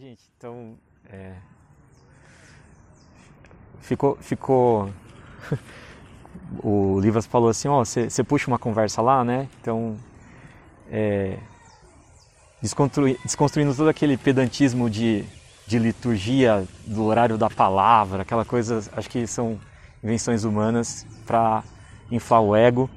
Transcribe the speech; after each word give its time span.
Gente, 0.00 0.22
então 0.36 0.74
é, 1.10 1.32
ficou, 3.80 4.16
ficou 4.20 4.92
o 6.62 7.00
Livas 7.00 7.26
falou 7.26 7.48
assim, 7.48 7.66
ó, 7.66 7.84
você 7.84 8.22
puxa 8.22 8.46
uma 8.46 8.60
conversa 8.60 9.02
lá, 9.02 9.24
né? 9.24 9.48
Então, 9.60 9.96
é, 10.88 11.36
desconstrui, 12.62 13.18
desconstruindo 13.24 13.74
todo 13.74 13.88
aquele 13.88 14.16
pedantismo 14.16 14.88
de, 14.88 15.24
de 15.66 15.80
liturgia, 15.80 16.64
do 16.86 17.02
horário 17.02 17.36
da 17.36 17.50
palavra, 17.50 18.22
aquela 18.22 18.44
coisa, 18.44 18.88
acho 18.92 19.10
que 19.10 19.26
são 19.26 19.58
invenções 20.00 20.44
humanas 20.44 21.04
para 21.26 21.64
inflar 22.08 22.40
o 22.40 22.54
ego. 22.54 22.88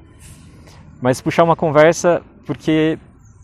Mas 1.01 1.19
puxar 1.19 1.45
uma 1.45 1.55
conversa 1.55 2.21
porque, 2.45 2.99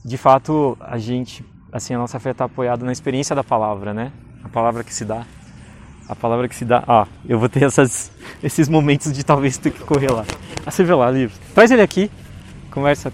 de 0.06 0.16
fato, 0.16 0.78
a 0.80 1.00
gente, 1.00 1.44
assim, 1.78 1.94
a 1.94 1.98
nossa 1.98 2.20
fé 2.20 2.32
está 2.32 2.46
apoiada 2.46 2.86
na 2.86 2.92
experiência 2.92 3.36
da 3.36 3.44
palavra, 3.44 3.94
né? 3.94 4.12
A 4.44 4.50
palavra 4.50 4.84
que 4.84 4.94
se 4.94 5.06
dá 5.06 5.26
a 6.08 6.16
palavra 6.16 6.48
que 6.48 6.56
se 6.56 6.64
dá. 6.64 6.84
Ah, 6.88 7.08
eu 7.28 7.38
vou 7.38 7.50
ter 7.50 7.64
essas, 7.64 8.12
esses 8.42 8.70
momentos 8.70 9.12
de 9.12 9.24
talvez 9.24 9.58
ter 9.58 9.72
que 9.72 9.84
correr 9.84 10.12
lá. 10.12 10.26
Ah, 10.66 10.72
você 10.72 10.84
vê 10.84 10.94
lá, 10.94 11.12
livro. 11.12 11.38
Traz 11.54 11.70
ele 11.70 11.82
aqui, 11.82 12.10
conversa. 12.72 13.12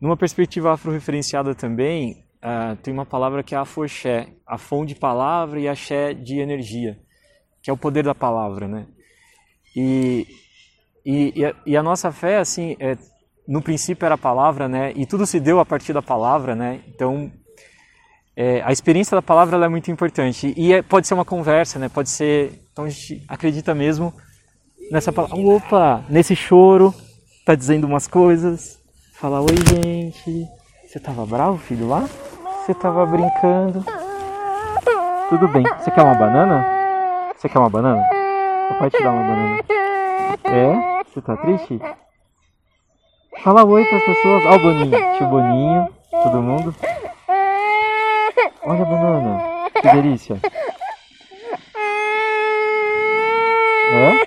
Numa 0.00 0.16
perspectiva 0.16 0.72
afro-referenciada 0.72 1.54
também, 1.54 2.24
uh, 2.42 2.74
tem 2.76 2.92
uma 2.92 3.04
palavra 3.04 3.42
que 3.42 3.54
é 3.54 3.58
afoxé, 3.58 4.28
fonte 4.58 4.94
de 4.94 5.00
palavra 5.00 5.60
e 5.60 5.68
a 5.68 5.74
xé 5.74 6.14
de 6.14 6.38
energia, 6.38 6.98
que 7.62 7.68
é 7.68 7.72
o 7.72 7.76
poder 7.76 8.04
da 8.04 8.14
palavra, 8.14 8.66
né? 8.66 8.86
E, 9.76 10.26
e, 11.04 11.38
e, 11.38 11.44
a, 11.44 11.54
e 11.66 11.76
a 11.76 11.82
nossa 11.82 12.10
fé, 12.10 12.38
assim, 12.38 12.76
é, 12.80 12.96
no 13.46 13.62
princípio 13.62 14.06
era 14.06 14.14
a 14.14 14.18
palavra, 14.18 14.68
né? 14.68 14.92
E 14.94 15.06
tudo 15.06 15.26
se 15.26 15.40
deu 15.40 15.60
a 15.60 15.66
partir 15.66 15.92
da 15.92 16.02
palavra, 16.02 16.54
né? 16.54 16.80
Então, 16.88 17.30
é, 18.36 18.62
a 18.64 18.72
experiência 18.72 19.14
da 19.14 19.22
palavra 19.22 19.64
é 19.64 19.68
muito 19.68 19.90
importante 19.90 20.54
e 20.56 20.72
é, 20.72 20.82
pode 20.82 21.06
ser 21.06 21.14
uma 21.14 21.24
conversa, 21.24 21.78
né? 21.78 21.88
Pode 21.88 22.08
ser, 22.08 22.62
então 22.72 22.84
a 22.84 22.88
gente 22.88 23.22
acredita 23.28 23.74
mesmo 23.74 24.14
nessa 24.90 25.12
palavra. 25.12 25.36
Opa, 25.36 26.04
nesse 26.08 26.34
choro, 26.36 26.94
tá 27.44 27.54
dizendo 27.54 27.86
umas 27.86 28.06
coisas. 28.06 28.78
Fala, 29.14 29.40
oi 29.40 29.56
gente, 29.68 30.48
você 30.86 30.98
tava 30.98 31.26
bravo, 31.26 31.58
filho, 31.58 31.88
lá? 31.88 32.08
Você 32.64 32.74
tava 32.74 33.04
brincando? 33.04 33.84
Tudo 35.28 35.46
bem. 35.48 35.64
Você 35.78 35.90
quer 35.90 36.02
uma 36.02 36.14
banana? 36.14 36.64
Você 37.36 37.48
quer 37.48 37.58
uma 37.58 37.70
banana? 37.70 38.02
Papai 38.68 38.90
te 38.90 39.02
dar 39.02 39.12
uma 39.12 39.22
banana. 39.22 39.64
É? 40.44 41.04
Você 41.04 41.20
tá 41.20 41.36
triste? 41.36 41.80
Fala 43.42 43.64
oi 43.64 43.84
pras 43.86 44.04
pessoas. 44.04 44.44
Ó 44.44 44.54
o 44.54 44.58
Boninho, 44.58 44.98
tio 45.16 45.26
Boninho, 45.26 45.88
todo 46.10 46.42
mundo. 46.42 46.74
Olha 48.62 48.82
a 48.82 48.84
banana. 48.84 49.40
Que 49.80 49.88
delícia. 49.88 50.38
É? 53.92 54.26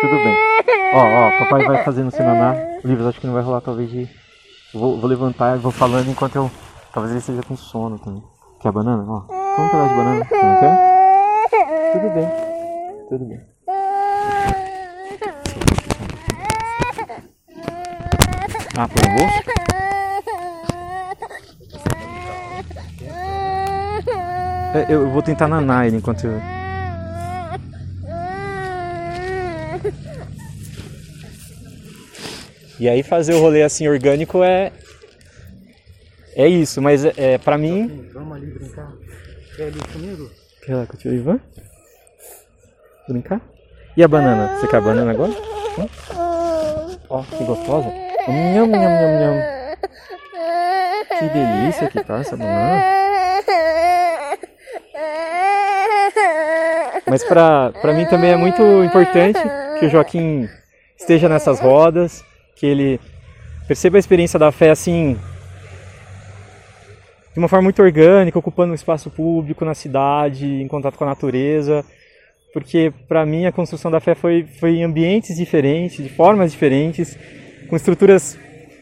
Tudo 0.00 0.16
bem. 0.16 0.36
Ó, 0.94 0.98
ó, 0.98 1.38
papai 1.38 1.64
vai 1.64 1.84
fazendo 1.84 2.10
senaná. 2.10 2.54
O 2.82 2.88
livro 2.88 3.08
acho 3.08 3.20
que 3.20 3.26
não 3.26 3.34
vai 3.34 3.42
rolar 3.42 3.60
talvez 3.60 3.88
de. 3.88 4.08
Vou, 4.74 4.98
vou 4.98 5.08
levantar 5.08 5.56
e 5.56 5.60
vou 5.60 5.70
falando 5.70 6.10
enquanto 6.10 6.36
eu. 6.36 6.50
Talvez 6.92 7.12
ele 7.12 7.20
esteja 7.20 7.42
com 7.42 7.56
sono 7.56 7.98
também. 7.98 8.22
Quer 8.60 8.72
banana? 8.72 9.04
Ó. 9.08 9.22
Um 9.22 9.68
pedaço 9.68 9.88
de 9.88 9.94
banana. 9.94 10.26
Não 10.30 10.60
quer? 10.60 11.92
Tudo 11.92 12.10
bem. 12.14 12.28
Tudo 13.08 13.24
bem. 13.26 13.55
Ah, 18.78 18.86
põe 18.86 19.02
no 19.08 19.16
bolso? 19.16 19.56
É, 24.74 24.92
eu 24.92 25.10
vou 25.10 25.22
tentar 25.22 25.48
nanar 25.48 25.86
ele 25.86 25.96
enquanto 25.96 26.26
eu... 26.26 26.38
E 32.78 32.86
aí 32.86 33.02
fazer 33.02 33.32
o 33.32 33.40
rolê 33.40 33.62
assim 33.62 33.88
orgânico 33.88 34.44
é 34.44 34.70
é 36.34 36.46
isso, 36.46 36.82
mas 36.82 37.06
é, 37.06 37.14
é 37.16 37.38
pra 37.38 37.56
mim. 37.56 38.10
Vamos 38.12 38.36
ali 38.36 38.46
brincar. 38.48 38.92
Quer 39.56 39.68
ali 39.68 39.80
comigo? 39.90 40.30
Quer 40.62 40.74
lá 40.74 40.86
com 40.86 40.92
o 40.92 40.96
tio 40.98 41.14
Ivan? 41.14 41.40
Brincar? 43.08 43.40
E 43.96 44.04
a 44.04 44.08
banana? 44.08 44.54
Você 44.58 44.68
quer 44.68 44.76
a 44.76 44.80
banana 44.82 45.12
agora? 45.12 45.32
Hum? 45.32 45.88
Ó, 47.08 47.22
que 47.22 47.44
gostosa. 47.44 48.05
Nham, 48.28 48.66
nham, 48.66 48.90
nham, 48.90 49.20
nham. 49.20 49.56
Que 51.18 51.28
delícia 51.28 51.88
que 51.88 52.04
tá 52.04 52.18
essa 52.18 52.36
banana. 52.36 52.82
Mas 57.06 57.24
para 57.24 57.92
mim 57.94 58.04
também 58.06 58.32
é 58.32 58.36
muito 58.36 58.62
importante 58.82 59.40
que 59.78 59.86
o 59.86 59.88
Joaquim 59.88 60.48
esteja 60.98 61.28
nessas 61.28 61.60
rodas, 61.60 62.24
que 62.56 62.66
ele 62.66 63.00
perceba 63.66 63.96
a 63.96 64.00
experiência 64.00 64.38
da 64.38 64.50
fé 64.50 64.70
assim 64.70 65.16
de 67.32 67.38
uma 67.38 67.48
forma 67.48 67.64
muito 67.64 67.82
orgânica, 67.82 68.38
ocupando 68.38 68.72
um 68.72 68.74
espaço 68.74 69.10
público 69.10 69.62
na 69.62 69.74
cidade, 69.74 70.46
em 70.46 70.66
contato 70.66 70.96
com 70.96 71.04
a 71.04 71.08
natureza, 71.08 71.84
porque 72.54 72.90
para 73.06 73.26
mim 73.26 73.44
a 73.44 73.52
construção 73.52 73.90
da 73.90 74.00
fé 74.00 74.14
foi, 74.14 74.46
foi 74.58 74.76
em 74.76 74.84
ambientes 74.84 75.36
diferentes, 75.36 76.02
de 76.02 76.08
formas 76.08 76.52
diferentes, 76.52 77.18
com 77.68 77.76
estruturas 77.76 78.38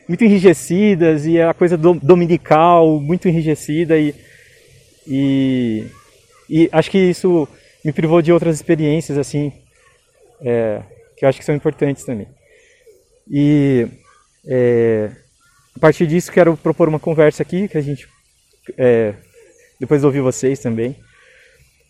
muito 0.09 0.25
enrijecidas 0.25 1.27
e 1.27 1.41
a 1.41 1.55
coisa 1.55 1.77
do, 1.77 1.95
dominical 1.95 3.00
muito 3.00 3.28
enrijecida 3.28 3.99
e, 3.99 4.15
e, 5.06 5.87
e 6.49 6.69
acho 6.71 6.91
que 6.91 6.99
isso 6.99 7.49
me 7.84 7.93
privou 7.93 8.21
de 8.21 8.33
outras 8.33 8.56
experiências 8.56 9.19
assim 9.19 9.53
é, 10.41 10.83
que 11.17 11.25
eu 11.25 11.28
acho 11.28 11.39
que 11.39 11.45
são 11.45 11.55
importantes 11.55 12.05
também. 12.05 12.28
E 13.31 13.87
é, 14.47 15.11
a 15.75 15.78
partir 15.78 16.06
disso 16.06 16.31
quero 16.31 16.56
propor 16.56 16.89
uma 16.89 17.01
conversa 17.01 17.43
aqui 17.43 17.69
que 17.69 17.78
a 17.78 17.81
gente 17.81 18.06
é, 18.77 19.15
depois 19.81 20.05
ouvir 20.05 20.21
vocês 20.21 20.59
também. 20.61 20.97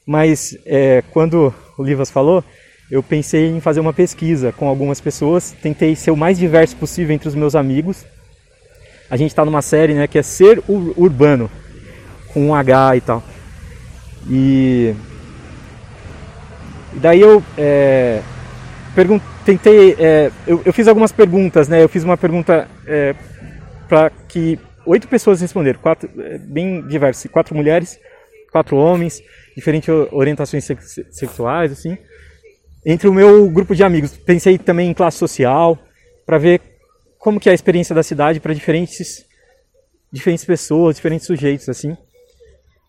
Mas 0.06 0.56
é, 0.66 1.02
quando 1.10 1.52
o 1.78 1.82
Livas 1.82 2.10
falou, 2.10 2.44
eu 2.90 3.02
pensei 3.02 3.48
em 3.48 3.60
fazer 3.60 3.80
uma 3.80 3.92
pesquisa 3.92 4.52
com 4.52 4.68
algumas 4.68 5.00
pessoas. 5.00 5.52
Tentei 5.62 5.96
ser 5.96 6.10
o 6.10 6.16
mais 6.16 6.38
diverso 6.38 6.76
possível 6.76 7.14
entre 7.14 7.28
os 7.28 7.34
meus 7.34 7.54
amigos. 7.54 8.04
A 9.10 9.16
gente 9.16 9.30
está 9.30 9.44
numa 9.44 9.62
série 9.62 9.94
né, 9.94 10.06
que 10.06 10.18
é 10.18 10.22
Ser 10.22 10.62
Urbano, 10.68 11.50
com 12.32 12.48
um 12.48 12.54
H 12.54 12.96
e 12.96 13.00
tal. 13.00 13.22
E 14.28 14.94
e 16.94 16.98
daí 17.00 17.20
eu 17.20 17.42
é, 17.58 18.22
tentei, 19.44 19.96
é, 19.98 20.30
eu, 20.46 20.62
eu, 20.64 20.72
fiz 20.72 20.86
algumas 20.86 21.10
perguntas, 21.10 21.68
né? 21.68 21.82
Eu 21.82 21.88
fiz 21.88 22.04
uma 22.04 22.16
pergunta 22.16 22.68
é, 22.86 23.14
para 23.88 24.10
que 24.28 24.58
oito 24.86 25.08
pessoas 25.08 25.40
responderam, 25.40 25.80
quatro, 25.80 26.08
é, 26.18 26.38
bem 26.38 26.86
diversas, 26.86 27.28
quatro 27.30 27.54
mulheres, 27.54 27.98
quatro 28.52 28.76
homens, 28.76 29.20
diferentes 29.56 29.88
orientações 30.12 30.64
sexuais, 31.10 31.72
assim. 31.72 31.98
Entre 32.84 33.08
o 33.08 33.14
meu 33.14 33.48
grupo 33.50 33.74
de 33.74 33.82
amigos, 33.82 34.16
pensei 34.16 34.58
também 34.58 34.90
em 34.90 34.94
classe 34.94 35.18
social, 35.18 35.78
para 36.26 36.38
ver 36.38 36.60
como 37.18 37.40
que 37.40 37.48
é 37.48 37.52
a 37.52 37.54
experiência 37.54 37.94
da 37.94 38.02
cidade 38.02 38.40
para 38.40 38.54
diferentes 38.54 39.24
diferentes 40.12 40.44
pessoas, 40.44 40.96
diferentes 40.96 41.26
sujeitos, 41.26 41.68
assim. 41.68 41.96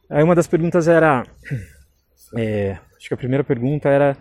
Aí 0.09 0.23
uma 0.23 0.35
das 0.35 0.45
perguntas 0.45 0.87
era 0.87 1.25
é, 2.37 2.77
Acho 3.05 3.09
que 3.09 3.13
a 3.13 3.17
primeira 3.17 3.43
pergunta 3.43 3.87
era 3.87 4.17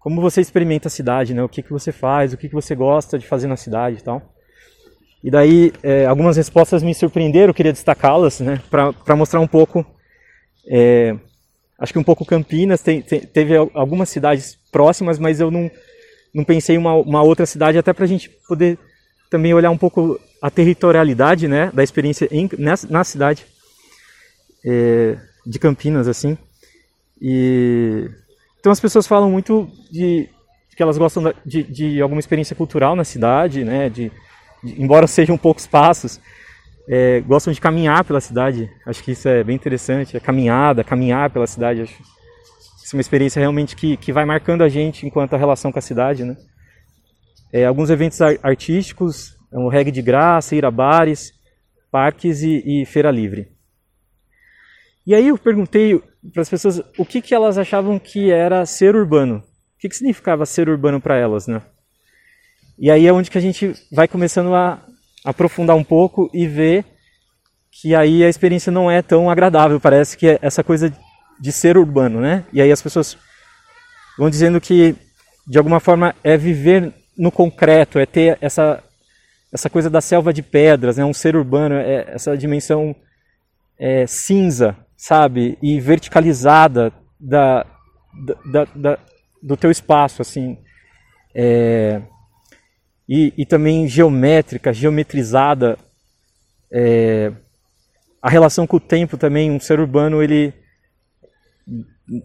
como 0.00 0.20
você 0.20 0.40
experimenta 0.40 0.88
a 0.88 0.90
cidade, 0.90 1.32
né? 1.32 1.44
O 1.44 1.48
que, 1.48 1.62
que 1.62 1.70
você 1.70 1.92
faz, 1.92 2.32
o 2.32 2.36
que, 2.36 2.48
que 2.48 2.54
você 2.56 2.74
gosta 2.74 3.16
de 3.16 3.24
fazer 3.24 3.46
na 3.46 3.56
cidade 3.56 3.98
e 3.98 4.02
tal. 4.02 4.34
E 5.22 5.30
daí 5.30 5.72
é, 5.80 6.06
algumas 6.06 6.36
respostas 6.36 6.82
me 6.82 6.92
surpreenderam, 6.92 7.54
queria 7.54 7.72
destacá-las, 7.72 8.40
né? 8.40 8.60
Para 8.68 9.14
mostrar 9.14 9.38
um 9.38 9.46
pouco, 9.46 9.86
é, 10.68 11.14
acho 11.78 11.92
que 11.92 12.00
um 12.00 12.02
pouco 12.02 12.24
Campinas, 12.24 12.82
tem, 12.82 13.00
tem, 13.00 13.20
teve 13.20 13.54
algumas 13.56 14.08
cidades 14.08 14.58
próximas, 14.76 15.18
mas 15.18 15.40
eu 15.40 15.50
não, 15.50 15.70
não 16.34 16.44
pensei 16.44 16.76
em 16.76 16.78
uma, 16.78 16.92
uma 16.92 17.22
outra 17.22 17.46
cidade, 17.46 17.78
até 17.78 17.94
para 17.94 18.04
a 18.04 18.06
gente 18.06 18.28
poder 18.46 18.78
também 19.30 19.54
olhar 19.54 19.70
um 19.70 19.78
pouco 19.78 20.20
a 20.42 20.50
territorialidade, 20.50 21.48
né? 21.48 21.70
Da 21.72 21.82
experiência 21.82 22.28
em, 22.30 22.46
nessa, 22.58 22.86
na 22.90 23.02
cidade 23.02 23.46
é, 24.62 25.16
de 25.46 25.58
Campinas, 25.58 26.06
assim. 26.06 26.36
E 27.18 28.10
então 28.60 28.70
as 28.70 28.78
pessoas 28.78 29.06
falam 29.06 29.30
muito 29.30 29.66
de 29.90 30.28
que 30.76 30.82
elas 30.82 30.98
gostam 30.98 31.32
de, 31.42 31.62
de 31.62 32.02
alguma 32.02 32.20
experiência 32.20 32.54
cultural 32.54 32.94
na 32.94 33.04
cidade, 33.04 33.64
né? 33.64 33.88
De, 33.88 34.12
de 34.62 34.82
embora 34.82 35.06
sejam 35.06 35.38
poucos 35.38 35.66
passos, 35.66 36.20
é, 36.86 37.22
gostam 37.22 37.50
de 37.50 37.62
caminhar 37.62 38.04
pela 38.04 38.20
cidade. 38.20 38.70
Acho 38.84 39.02
que 39.02 39.12
isso 39.12 39.26
é 39.26 39.42
bem 39.42 39.56
interessante, 39.56 40.18
a 40.18 40.20
caminhada, 40.20 40.84
caminhar 40.84 41.30
pela 41.30 41.46
cidade. 41.46 41.80
Acho 41.80 42.15
é 42.94 42.96
uma 42.96 43.00
experiência 43.00 43.40
realmente 43.40 43.74
que, 43.74 43.96
que 43.96 44.12
vai 44.12 44.24
marcando 44.24 44.62
a 44.62 44.68
gente 44.68 45.06
enquanto 45.06 45.34
a 45.34 45.38
relação 45.38 45.72
com 45.72 45.78
a 45.78 45.82
cidade, 45.82 46.24
né? 46.24 46.36
É, 47.52 47.64
alguns 47.64 47.90
eventos 47.90 48.20
artísticos 48.20 49.36
é 49.52 49.58
um 49.58 49.68
reggae 49.68 49.90
de 49.90 50.02
graça, 50.02 50.54
ir 50.54 50.64
a 50.64 50.70
bares, 50.70 51.32
parques 51.90 52.42
e, 52.42 52.62
e 52.64 52.86
feira 52.86 53.10
livre. 53.10 53.48
E 55.06 55.14
aí 55.14 55.28
eu 55.28 55.38
perguntei 55.38 56.02
para 56.32 56.42
as 56.42 56.48
pessoas 56.50 56.82
o 56.98 57.04
que, 57.04 57.22
que 57.22 57.34
elas 57.34 57.56
achavam 57.56 57.98
que 57.98 58.30
era 58.30 58.66
ser 58.66 58.94
urbano. 58.94 59.38
O 59.38 59.78
que, 59.78 59.88
que 59.88 59.96
significava 59.96 60.44
ser 60.44 60.68
urbano 60.68 61.00
para 61.00 61.16
elas, 61.16 61.46
né? 61.46 61.62
E 62.78 62.90
aí 62.90 63.06
é 63.06 63.12
onde 63.12 63.30
que 63.30 63.38
a 63.38 63.40
gente 63.40 63.72
vai 63.90 64.06
começando 64.06 64.54
a 64.54 64.84
aprofundar 65.24 65.76
um 65.76 65.84
pouco 65.84 66.30
e 66.34 66.46
ver 66.46 66.84
que 67.70 67.94
aí 67.94 68.24
a 68.24 68.28
experiência 68.28 68.70
não 68.70 68.90
é 68.90 69.00
tão 69.00 69.30
agradável. 69.30 69.80
Parece 69.80 70.16
que 70.16 70.28
é 70.28 70.38
essa 70.42 70.62
coisa 70.62 70.92
de 71.40 71.52
ser 71.52 71.76
urbano, 71.76 72.20
né? 72.20 72.44
E 72.52 72.60
aí 72.60 72.70
as 72.72 72.82
pessoas 72.82 73.16
vão 74.18 74.30
dizendo 74.30 74.60
que 74.60 74.94
de 75.46 75.58
alguma 75.58 75.80
forma 75.80 76.14
é 76.24 76.36
viver 76.36 76.92
no 77.16 77.30
concreto, 77.30 77.98
é 77.98 78.06
ter 78.06 78.38
essa 78.40 78.82
essa 79.52 79.70
coisa 79.70 79.88
da 79.88 80.00
selva 80.00 80.32
de 80.32 80.42
pedras, 80.42 80.96
né? 80.96 81.04
Um 81.04 81.14
ser 81.14 81.36
urbano, 81.36 81.76
é 81.76 82.04
essa 82.08 82.36
dimensão 82.36 82.94
é, 83.78 84.06
cinza, 84.06 84.76
sabe, 84.96 85.56
e 85.62 85.80
verticalizada 85.80 86.92
da, 87.18 87.64
da, 88.44 88.64
da, 88.74 88.98
do 89.42 89.56
teu 89.56 89.70
espaço, 89.70 90.20
assim, 90.20 90.58
é, 91.34 92.02
e, 93.08 93.32
e 93.36 93.46
também 93.46 93.86
geométrica, 93.86 94.72
geometrizada. 94.72 95.78
É, 96.70 97.32
a 98.20 98.28
relação 98.28 98.66
com 98.66 98.78
o 98.78 98.80
tempo 98.80 99.16
também, 99.16 99.50
um 99.50 99.60
ser 99.60 99.78
urbano, 99.78 100.22
ele 100.22 100.52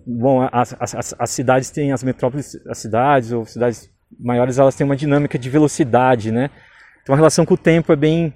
bom, 0.06 0.48
as, 0.52 0.76
as, 0.80 1.16
as, 1.18 1.30
cidades 1.30 1.70
têm 1.70 1.92
as 1.92 2.04
metrópoles, 2.04 2.56
as 2.68 2.78
cidades 2.78 3.32
ou 3.32 3.46
cidades 3.46 3.90
maiores, 4.20 4.60
elas 4.60 4.76
têm 4.76 4.86
uma 4.86 4.96
dinâmica 4.96 5.40
de 5.40 5.50
velocidade, 5.50 6.32
né? 6.32 6.50
Então 7.02 7.14
a 7.14 7.18
relação 7.18 7.46
com 7.46 7.56
o 7.56 7.58
tempo 7.58 7.92
é 7.92 7.96
bem 7.96 8.34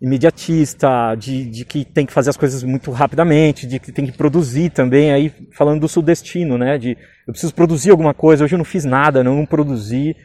imediatista, 0.00 1.14
de, 1.14 1.46
de 1.46 1.64
que 1.64 1.84
tem 1.84 2.04
que 2.04 2.12
fazer 2.12 2.30
as 2.30 2.36
coisas 2.36 2.62
muito 2.62 2.90
rapidamente, 2.90 3.66
de 3.66 3.78
que 3.78 3.92
tem 3.92 4.06
que 4.06 4.12
produzir 4.12 4.70
também, 4.70 5.12
aí 5.12 5.32
falando 5.52 5.80
do 5.80 5.88
sudestino, 5.88 6.58
né? 6.58 6.78
De 6.78 6.96
eu 7.26 7.32
preciso 7.32 7.54
produzir 7.54 7.90
alguma 7.90 8.12
coisa, 8.12 8.44
hoje 8.44 8.54
eu 8.54 8.58
não 8.58 8.64
fiz 8.64 8.84
nada, 8.84 9.24
não, 9.24 9.46
produzi, 9.46 10.16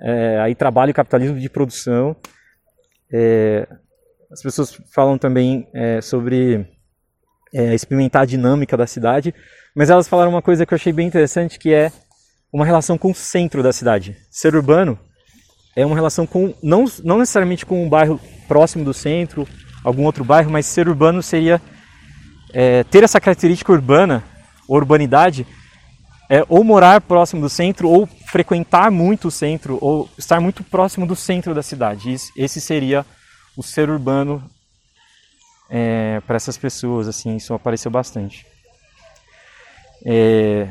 é, 0.00 0.40
aí 0.40 0.54
trabalho 0.54 0.90
e 0.90 0.94
capitalismo 0.94 1.38
de 1.38 1.48
produção. 1.48 2.16
É, 3.12 3.68
as 4.30 4.42
pessoas 4.42 4.80
falam 4.92 5.16
também 5.16 5.68
é, 5.72 6.00
sobre 6.00 6.66
é, 7.54 7.72
experimentar 7.72 8.22
a 8.22 8.26
dinâmica 8.26 8.76
da 8.76 8.86
cidade, 8.86 9.32
mas 9.74 9.90
elas 9.90 10.06
falaram 10.06 10.30
uma 10.30 10.42
coisa 10.42 10.64
que 10.64 10.72
eu 10.72 10.76
achei 10.76 10.92
bem 10.92 11.06
interessante, 11.06 11.58
que 11.58 11.72
é 11.72 11.90
uma 12.52 12.64
relação 12.64 12.96
com 12.96 13.10
o 13.10 13.14
centro 13.14 13.62
da 13.62 13.72
cidade. 13.72 14.16
Ser 14.30 14.54
urbano 14.54 14.98
é 15.74 15.84
uma 15.84 15.96
relação 15.96 16.26
com, 16.26 16.54
não, 16.62 16.84
não 17.02 17.18
necessariamente 17.18 17.66
com 17.66 17.84
um 17.84 17.88
bairro 17.88 18.20
próximo 18.46 18.84
do 18.84 18.94
centro, 18.94 19.48
algum 19.82 20.04
outro 20.04 20.24
bairro, 20.24 20.50
mas 20.50 20.66
ser 20.66 20.88
urbano 20.88 21.20
seria 21.22 21.60
é, 22.52 22.84
ter 22.84 23.02
essa 23.02 23.20
característica 23.20 23.72
urbana, 23.72 24.22
urbanidade, 24.68 25.44
é, 26.30 26.44
ou 26.48 26.62
morar 26.62 27.00
próximo 27.00 27.42
do 27.42 27.48
centro, 27.48 27.88
ou 27.88 28.06
frequentar 28.06 28.90
muito 28.90 29.28
o 29.28 29.30
centro, 29.30 29.76
ou 29.80 30.08
estar 30.16 30.40
muito 30.40 30.62
próximo 30.62 31.06
do 31.06 31.16
centro 31.16 31.52
da 31.52 31.62
cidade. 31.62 32.14
Esse 32.36 32.60
seria 32.60 33.04
o 33.56 33.62
ser 33.62 33.90
urbano 33.90 34.48
é, 35.68 36.20
para 36.26 36.36
essas 36.36 36.56
pessoas, 36.56 37.08
assim, 37.08 37.36
isso 37.36 37.52
apareceu 37.52 37.90
bastante. 37.90 38.53
É, 40.04 40.68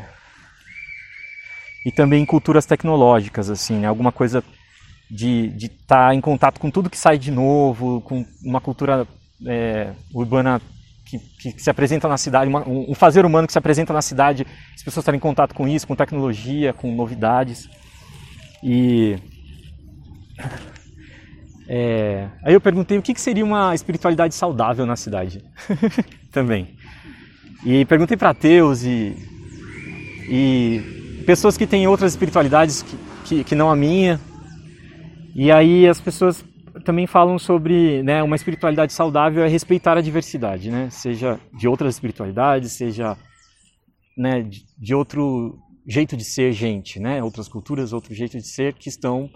e 1.85 1.91
também 1.91 2.25
culturas 2.25 2.65
tecnológicas, 2.65 3.49
assim, 3.49 3.79
né? 3.79 3.87
alguma 3.87 4.11
coisa 4.11 4.43
de 5.09 5.53
estar 5.57 6.07
tá 6.07 6.15
em 6.15 6.21
contato 6.21 6.59
com 6.59 6.71
tudo 6.71 6.89
que 6.89 6.97
sai 6.97 7.17
de 7.17 7.31
novo, 7.31 8.01
com 8.01 8.25
uma 8.43 8.61
cultura 8.61 9.07
é, 9.45 9.91
urbana 10.13 10.61
que, 11.05 11.19
que, 11.19 11.61
se 11.61 11.69
apresenta 11.69 12.07
na 12.07 12.17
cidade, 12.17 12.49
uma, 12.49 12.67
um 12.67 12.95
fazer 12.95 13.25
humano 13.25 13.45
que 13.45 13.53
se 13.53 13.59
apresenta 13.59 13.93
na 13.93 14.01
cidade, 14.01 14.47
as 14.73 14.81
pessoas 14.81 15.03
estarem 15.03 15.17
em 15.17 15.21
contato 15.21 15.53
com 15.53 15.67
isso, 15.67 15.87
com 15.87 15.95
tecnologia, 15.95 16.73
com 16.73 16.95
novidades. 16.95 17.69
E 18.63 19.17
é, 21.67 22.29
aí 22.43 22.53
eu 22.53 22.61
perguntei 22.61 22.97
o 22.97 23.01
que, 23.01 23.13
que 23.13 23.21
seria 23.21 23.45
uma 23.45 23.75
espiritualidade 23.75 24.33
saudável 24.33 24.85
na 24.85 24.95
cidade, 24.95 25.43
também. 26.31 26.75
E 27.65 27.85
perguntei 27.85 28.17
para 28.17 28.31
ateus 28.31 28.83
e, 28.83 29.15
e 30.29 31.23
pessoas 31.25 31.57
que 31.57 31.65
têm 31.65 31.87
outras 31.87 32.11
espiritualidades 32.11 32.81
que, 32.81 32.97
que, 33.25 33.43
que 33.43 33.55
não 33.55 33.71
a 33.71 33.75
minha. 33.75 34.19
E 35.33 35.51
aí 35.51 35.87
as 35.87 35.99
pessoas 35.99 36.43
também 36.83 37.07
falam 37.07 37.39
sobre 37.39 38.03
né, 38.03 38.21
uma 38.21 38.35
espiritualidade 38.35 38.93
saudável 38.93 39.43
é 39.43 39.47
respeitar 39.47 39.97
a 39.97 40.01
diversidade, 40.01 40.69
né? 40.69 40.89
seja 40.89 41.39
de 41.57 41.67
outras 41.67 41.95
espiritualidades, 41.95 42.73
seja 42.73 43.17
né, 44.17 44.41
de, 44.77 44.93
outro 44.93 45.57
jeito 45.87 46.17
de 46.17 46.23
ser 46.23 46.51
gente, 46.51 46.99
né? 46.99 47.23
outras 47.23 47.47
culturas, 47.47 47.93
outro 47.93 48.13
jeito 48.13 48.37
de 48.37 48.47
ser 48.47 48.73
que 48.73 48.89
estão 48.89 49.29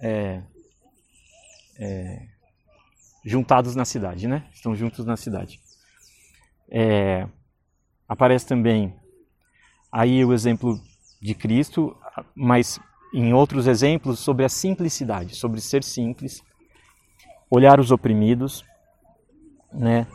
é, 0.00 0.42
é, 1.78 2.26
juntados 3.24 3.74
na 3.74 3.84
cidade, 3.84 4.26
né? 4.26 4.44
Estão 4.52 4.74
juntos 4.74 5.06
na 5.06 5.16
cidade. 5.16 5.60
É, 6.72 7.26
aparece 8.08 8.46
também 8.46 8.94
aí 9.90 10.24
o 10.24 10.32
exemplo 10.32 10.80
de 11.20 11.34
Cristo, 11.34 11.94
mas 12.34 12.80
em 13.12 13.34
outros 13.34 13.66
exemplos 13.66 14.18
sobre 14.18 14.44
a 14.44 14.48
simplicidade, 14.48 15.36
sobre 15.36 15.60
ser 15.60 15.84
simples, 15.84 16.42
olhar 17.50 17.78
os 17.78 17.90
oprimidos, 17.90 18.64
né? 19.72 20.06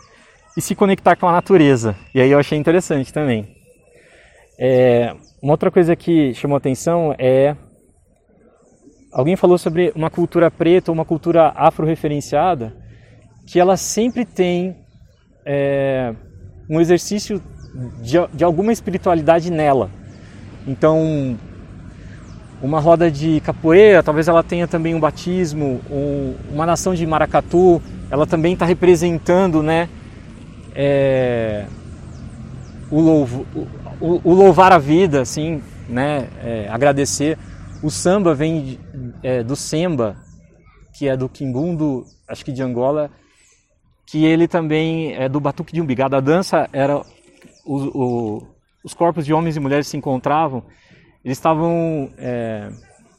E 0.58 0.62
se 0.62 0.74
conectar 0.74 1.16
com 1.16 1.28
a 1.28 1.32
natureza. 1.32 1.96
E 2.16 2.20
aí 2.20 2.32
eu 2.32 2.40
achei 2.40 2.58
interessante 2.58 3.14
também. 3.14 3.56
É, 4.60 5.16
uma 5.42 5.54
outra 5.54 5.70
coisa 5.70 5.96
que 5.96 6.34
chamou 6.34 6.58
atenção 6.58 7.14
é 7.20 7.56
Alguém 9.18 9.36
falou 9.36 9.58
sobre 9.58 9.92
uma 9.96 10.12
cultura 10.12 10.52
preta, 10.52 10.92
uma 10.92 11.04
cultura 11.04 11.52
afro-referenciada, 11.56 12.76
que 13.48 13.60
ela 13.60 13.76
sempre 13.76 14.26
tem 14.26 14.78
é, 15.44 16.14
um 16.70 16.80
exercício 16.82 17.42
de, 18.02 18.18
de, 18.34 18.44
alguma 18.44 18.72
espiritualidade 18.72 19.52
nela. 19.52 19.90
Então, 20.68 21.38
uma 22.62 22.80
roda 22.80 23.10
de 23.10 23.40
capoeira, 23.42 24.02
talvez 24.02 24.28
ela 24.28 24.44
tenha 24.44 24.68
também 24.68 24.96
um 24.96 25.00
batismo, 25.00 25.80
um, 25.90 26.36
uma 26.52 26.66
nação 26.66 26.94
de 26.94 27.06
maracatu, 27.06 27.82
ela 28.10 28.26
também 28.26 28.54
está 28.54 28.66
representando, 28.66 29.62
né, 29.62 29.88
é, 30.76 31.66
o, 32.90 33.00
louvo, 33.00 33.46
o, 34.02 34.22
o, 34.24 34.34
louvar 34.34 34.72
a 34.72 34.78
vida, 34.78 35.22
assim, 35.22 35.62
né, 35.88 36.28
é, 36.44 36.68
agradecer. 36.70 37.38
O 37.84 37.92
samba 37.92 38.34
vem 38.34 38.80
é, 39.22 39.44
do 39.44 39.56
Semba, 39.56 40.18
que 40.94 41.08
é 41.08 41.16
do 41.16 41.30
Quimbundo, 41.30 42.06
acho 42.28 42.44
que 42.44 42.52
de 42.52 42.64
Angola, 42.64 43.12
que 44.08 44.26
ele 44.26 44.48
também 44.48 45.14
é 45.14 45.30
do 45.30 45.40
Batuque 45.40 45.74
de 45.74 45.82
Umbigada. 45.82 46.18
A 46.18 46.22
dança 46.22 46.68
era 46.74 46.98
o, 47.66 47.76
o, 47.76 48.48
os 48.84 48.94
corpos 48.94 49.26
de 49.26 49.34
homens 49.34 49.56
e 49.56 49.60
mulheres 49.60 49.88
se 49.88 49.98
encontravam, 49.98 50.64
eles 51.24 51.38
estavam 51.38 52.10
é, 52.18 52.72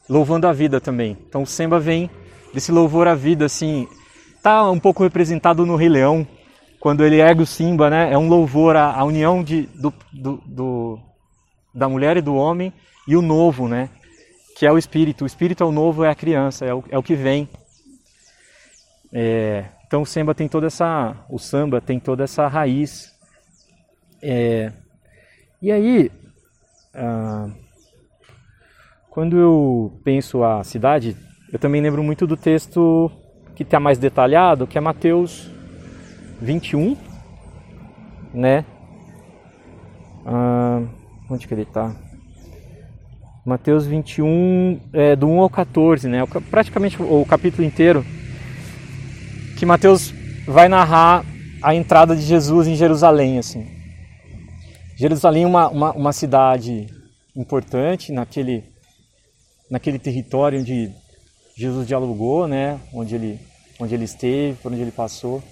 louvando 0.09 0.49
a 0.49 0.53
vida 0.53 0.81
também. 0.81 1.17
Então 1.29 1.43
o 1.43 1.47
Semba 1.47 1.79
vem 1.79 2.11
desse 2.53 2.73
louvor 2.73 3.07
à 3.07 3.15
vida, 3.15 3.45
assim, 3.45 3.87
tá 4.43 4.69
um 4.71 4.81
pouco 4.81 5.03
representado 5.03 5.65
no 5.65 5.77
Rei 5.77 5.89
Leão, 5.89 6.27
quando 6.81 7.05
ele 7.05 7.21
ergue 7.21 7.43
o 7.43 7.47
Simba, 7.47 7.91
né? 7.91 8.13
É 8.13 8.19
um 8.19 8.29
louvor 8.29 8.75
à, 8.75 8.93
à 8.93 9.05
união 9.05 9.45
de, 9.45 9.63
do, 9.75 9.93
do, 10.13 10.43
do, 10.47 10.99
da 11.75 11.89
mulher 11.89 12.17
e 12.17 12.23
do 12.23 12.35
homem 12.35 12.73
e 13.07 13.17
o 13.17 13.23
novo, 13.23 13.69
né? 13.69 13.91
que 14.59 14.67
é 14.67 14.73
o 14.73 14.77
espírito. 14.77 15.23
O 15.23 15.27
espírito 15.27 15.63
é 15.63 15.67
o 15.67 15.71
novo, 15.71 16.03
é 16.03 16.11
a 16.11 16.15
criança, 16.17 16.67
é 16.67 16.75
o, 16.75 16.83
é 16.91 16.99
o 16.99 17.03
que 17.03 17.15
vem. 17.15 17.49
É, 19.13 19.67
então 19.89 20.03
o 20.03 20.07
samba 20.07 20.35
tem 20.35 20.47
toda 20.47 20.67
essa, 20.67 21.17
o 21.31 21.39
samba 21.39 21.81
tem 21.81 21.99
toda 21.99 22.23
essa 22.23 22.47
raiz. 22.47 23.11
É, 24.21 24.71
e 25.63 25.73
aí, 25.73 26.13
ah, 26.95 27.49
quando 29.09 29.39
eu 29.39 29.99
penso 30.05 30.45
a 30.45 30.63
cidade, 30.63 31.17
eu 31.51 31.59
também 31.59 31.81
lembro 31.81 32.03
muito 32.03 32.27
do 32.27 32.37
texto 32.37 33.11
que 33.57 33.63
está 33.63 33.81
mais 33.81 33.97
detalhado, 33.97 34.67
que 34.67 34.77
é 34.77 34.81
Mateus 34.81 35.51
21, 36.39 36.95
né? 38.35 38.67
Ah, 40.27 40.83
onde 41.31 41.49
que 41.49 41.55
ele 41.55 41.63
está? 41.63 41.97
Mateus 43.43 43.87
21, 43.87 44.81
é, 44.93 45.17
do 45.17 45.29
1 45.29 45.41
ao 45.41 45.49
14, 45.49 46.09
né? 46.09 46.23
praticamente 46.51 47.03
o 47.03 47.25
capítulo 47.25 47.67
inteiro, 47.67 48.05
que 49.59 49.67
Mateus 49.67 50.15
vai 50.47 50.69
narrar 50.69 51.25
a 51.61 51.75
entrada 51.75 52.15
de 52.15 52.23
Jesus 52.23 52.69
em 52.69 52.77
Jerusalém. 52.77 53.41
Assim. 53.41 53.67
Jerusalém 54.97 55.43
é 55.43 55.47
uma, 55.49 55.69
uma, 55.69 55.93
uma 55.93 56.13
cidade 56.13 56.87
importante 57.37 58.13
naquele, 58.13 58.63
naquele 59.69 59.99
território 59.99 60.61
onde 60.61 60.93
Jesus 61.57 61.89
dialogou, 61.89 62.47
né? 62.47 62.79
Onde 62.95 63.17
ele, 63.17 63.41
onde 63.81 63.93
ele 63.95 64.05
esteve, 64.05 64.57
por 64.63 64.71
onde 64.71 64.81
ele 64.81 64.93
passou. 64.93 65.43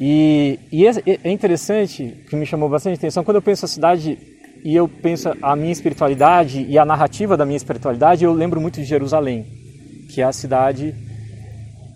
E, 0.00 0.58
e 0.72 0.84
é, 0.84 0.90
é 1.22 1.30
interessante, 1.30 2.24
que 2.28 2.34
me 2.34 2.44
chamou 2.44 2.68
bastante 2.68 2.96
atenção, 2.96 3.22
quando 3.22 3.36
eu 3.36 3.42
penso 3.42 3.64
a 3.64 3.68
cidade 3.68 4.18
e 4.64 4.74
eu 4.74 4.88
penso 4.88 5.32
a 5.40 5.54
minha 5.54 5.70
espiritualidade 5.70 6.66
e 6.68 6.76
a 6.76 6.84
narrativa 6.84 7.36
da 7.36 7.44
minha 7.44 7.56
espiritualidade, 7.56 8.24
eu 8.24 8.32
lembro 8.32 8.60
muito 8.60 8.80
de 8.80 8.84
Jerusalém, 8.84 9.46
que 10.12 10.20
é 10.20 10.24
a 10.24 10.32
cidade, 10.32 11.11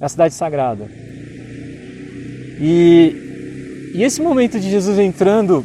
a 0.00 0.08
cidade 0.08 0.34
sagrada. 0.34 0.88
E, 2.60 3.92
e 3.94 4.02
esse 4.02 4.20
momento 4.20 4.58
de 4.58 4.70
Jesus 4.70 4.98
entrando 4.98 5.64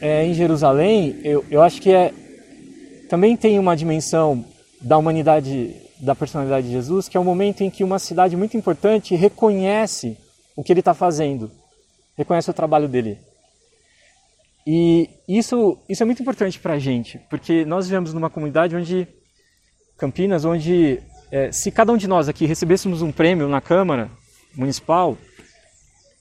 é, 0.00 0.24
em 0.24 0.34
Jerusalém, 0.34 1.20
eu, 1.22 1.44
eu 1.50 1.62
acho 1.62 1.80
que 1.80 1.92
é 1.92 2.12
também 3.08 3.36
tem 3.36 3.58
uma 3.58 3.76
dimensão 3.76 4.44
da 4.80 4.98
humanidade, 4.98 5.74
da 6.00 6.14
personalidade 6.14 6.66
de 6.66 6.72
Jesus, 6.72 7.08
que 7.08 7.16
é 7.16 7.20
o 7.20 7.24
momento 7.24 7.62
em 7.62 7.70
que 7.70 7.84
uma 7.84 7.98
cidade 7.98 8.36
muito 8.36 8.56
importante 8.56 9.14
reconhece 9.14 10.16
o 10.56 10.62
que 10.62 10.72
ele 10.72 10.80
está 10.80 10.92
fazendo, 10.92 11.50
reconhece 12.16 12.50
o 12.50 12.54
trabalho 12.54 12.88
dele. 12.88 13.18
E 14.66 15.08
isso, 15.28 15.78
isso 15.88 16.02
é 16.02 16.06
muito 16.06 16.20
importante 16.20 16.58
para 16.58 16.74
a 16.74 16.78
gente, 16.78 17.20
porque 17.30 17.64
nós 17.64 17.86
vivemos 17.86 18.12
numa 18.12 18.28
comunidade 18.28 18.74
onde, 18.74 19.06
Campinas, 19.96 20.44
onde 20.44 21.00
é, 21.30 21.50
se 21.50 21.70
cada 21.70 21.92
um 21.92 21.96
de 21.96 22.06
nós 22.06 22.28
aqui 22.28 22.46
recebêssemos 22.46 23.02
um 23.02 23.10
prêmio 23.10 23.48
na 23.48 23.60
Câmara 23.60 24.10
Municipal, 24.54 25.16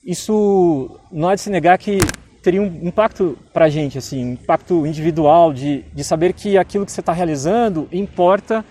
isso 0.04 1.00
não 1.12 1.30
há 1.30 1.36
de 1.36 1.42
se 1.42 1.50
negar 1.50 1.78
que 1.78 2.00
teria 2.42 2.62
um 2.62 2.88
impacto 2.88 3.38
para 3.52 3.66
a 3.66 3.70
gente, 3.70 3.98
assim, 3.98 4.24
um 4.24 4.34
impacto 4.34 4.86
individual 4.86 5.52
de, 5.52 5.84
de 5.94 6.04
saber 6.04 6.34
que 6.34 6.58
aquilo 6.58 6.86
que 6.86 6.92
você 6.92 7.00
está 7.00 7.12
realizando 7.12 7.88
importa 7.92 8.64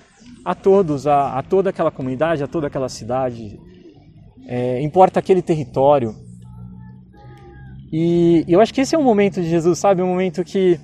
a 0.44 0.54
todos, 0.54 1.06
a, 1.06 1.38
a, 1.38 1.42
toda 1.42 1.70
aquela 1.70 1.90
comunidade, 1.90 2.42
a 2.42 2.46
toda 2.46 2.68
aquela 2.68 2.88
cidade, 2.88 3.58
é, 4.46 4.80
importa 4.80 5.18
aquele 5.18 5.42
território. 5.42 6.14
E, 7.90 8.44
e, 8.46 8.52
eu 8.52 8.60
acho 8.60 8.72
que 8.72 8.80
esse 8.80 8.94
é 8.94 8.98
um 8.98 9.02
momento 9.02 9.40
de 9.40 9.48
Jesus, 9.48 9.78
sabe? 9.78 10.02
Um 10.02 10.08
momento 10.08 10.44
que, 10.44 10.78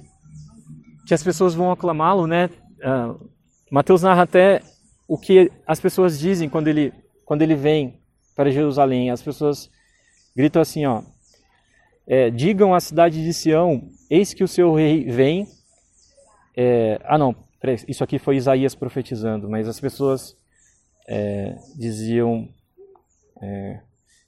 que 1.06 1.14
as 1.14 1.22
pessoas 1.22 1.54
vão 1.54 1.70
aclamá-lo, 1.70 2.26
né? 2.26 2.50
Uh, 2.82 3.28
Mateus 3.70 4.02
narra 4.02 4.22
até 4.22 4.62
o 5.10 5.18
que 5.18 5.50
as 5.66 5.80
pessoas 5.80 6.20
dizem 6.20 6.48
quando 6.48 6.68
ele, 6.68 6.94
quando 7.24 7.42
ele 7.42 7.56
vem 7.56 7.98
para 8.36 8.48
Jerusalém. 8.48 9.10
As 9.10 9.20
pessoas 9.20 9.68
gritam 10.36 10.62
assim, 10.62 10.86
ó, 10.86 11.02
é, 12.06 12.30
digam 12.30 12.72
à 12.72 12.78
cidade 12.78 13.20
de 13.20 13.34
Sião: 13.34 13.88
Eis 14.08 14.32
que 14.32 14.44
o 14.44 14.48
seu 14.48 14.72
rei 14.72 15.10
vem. 15.10 15.48
É, 16.56 17.00
ah, 17.02 17.18
não, 17.18 17.34
isso 17.88 18.04
aqui 18.04 18.20
foi 18.20 18.36
Isaías 18.36 18.76
profetizando, 18.76 19.50
mas 19.50 19.66
as 19.66 19.80
pessoas 19.80 20.36
é, 21.08 21.56
diziam: 21.76 22.48
é, 23.42 23.80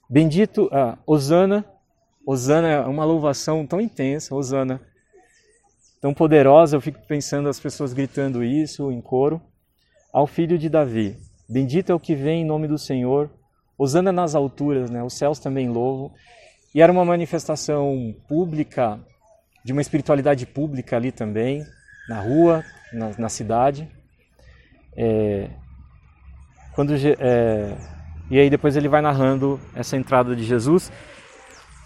Bendito, 0.09 0.67
ah, 0.73 0.97
Osana. 1.07 1.63
Osana 2.27 2.67
é 2.67 2.79
uma 2.81 3.05
louvação 3.05 3.65
tão 3.65 3.79
intensa, 3.79 4.35
Osana, 4.35 4.81
tão 6.01 6.13
poderosa. 6.13 6.75
Eu 6.75 6.81
fico 6.81 6.99
pensando 7.07 7.47
as 7.47 7.57
pessoas 7.57 7.93
gritando 7.93 8.43
isso 8.43 8.91
em 8.91 8.99
coro. 8.99 9.41
Ao 10.13 10.27
filho 10.27 10.59
de 10.59 10.69
Davi: 10.69 11.17
Bendito 11.49 11.91
é 11.91 11.95
o 11.95 11.99
que 11.99 12.13
vem 12.13 12.43
em 12.43 12.45
nome 12.45 12.67
do 12.67 12.77
Senhor. 12.77 13.31
Osana 13.75 14.11
nas 14.11 14.35
alturas, 14.35 14.91
né? 14.91 15.03
Os 15.03 15.13
céus 15.13 15.39
também 15.39 15.67
louvam. 15.67 16.11
E 16.75 16.81
era 16.81 16.91
uma 16.91 17.03
manifestação 17.03 18.15
pública, 18.27 18.99
de 19.65 19.73
uma 19.73 19.81
espiritualidade 19.81 20.45
pública 20.45 20.95
ali 20.95 21.11
também, 21.11 21.65
na 22.07 22.19
rua, 22.19 22.63
na, 22.93 23.11
na 23.17 23.29
cidade. 23.29 23.89
É, 24.95 25.49
quando, 26.75 26.93
é, 26.95 27.75
e 28.29 28.39
aí 28.39 28.49
depois 28.49 28.75
ele 28.75 28.87
vai 28.87 29.01
narrando 29.01 29.59
essa 29.73 29.97
entrada 29.97 30.35
de 30.35 30.43
Jesus. 30.43 30.91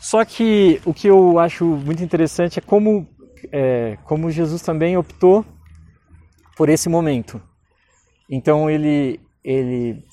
Só 0.02 0.24
que 0.26 0.82
o 0.86 0.94
que 0.94 1.08
eu 1.08 1.40
acho 1.40 1.66
muito 1.66 2.04
interessante 2.04 2.60
é 2.60 2.62
como, 2.62 3.08
é, 3.52 3.98
como 4.04 4.30
Jesus 4.30 4.62
também 4.62 4.98
optou 4.98 5.46
por 6.58 6.68
esse 6.68 6.90
momento. 6.90 7.42
Então 8.30 8.70
ele, 8.70 9.20
ele 9.44 10.04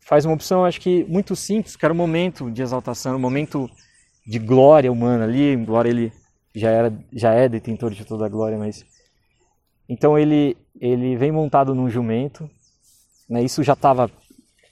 faz 0.00 0.24
uma 0.24 0.34
opção, 0.34 0.64
acho 0.64 0.80
que 0.80 1.04
muito 1.04 1.36
simples, 1.36 1.76
que 1.76 1.84
era 1.84 1.94
o 1.94 1.96
momento 1.96 2.50
de 2.50 2.62
exaltação, 2.62 3.16
o 3.16 3.20
momento 3.20 3.70
de 4.26 4.38
glória 4.38 4.90
humana 4.90 5.24
ali, 5.24 5.52
embora 5.52 5.88
ele 5.88 6.12
já 6.54 6.70
era 6.70 6.92
já 7.12 7.32
é 7.32 7.48
detentor 7.48 7.92
de 7.92 8.04
toda 8.04 8.26
a 8.26 8.28
glória, 8.28 8.58
mas 8.58 8.84
então 9.88 10.18
ele 10.18 10.56
ele 10.80 11.16
vem 11.16 11.30
montado 11.30 11.74
num 11.74 11.88
jumento, 11.88 12.50
né? 13.28 13.42
Isso 13.42 13.62
já 13.62 13.74
estava 13.74 14.10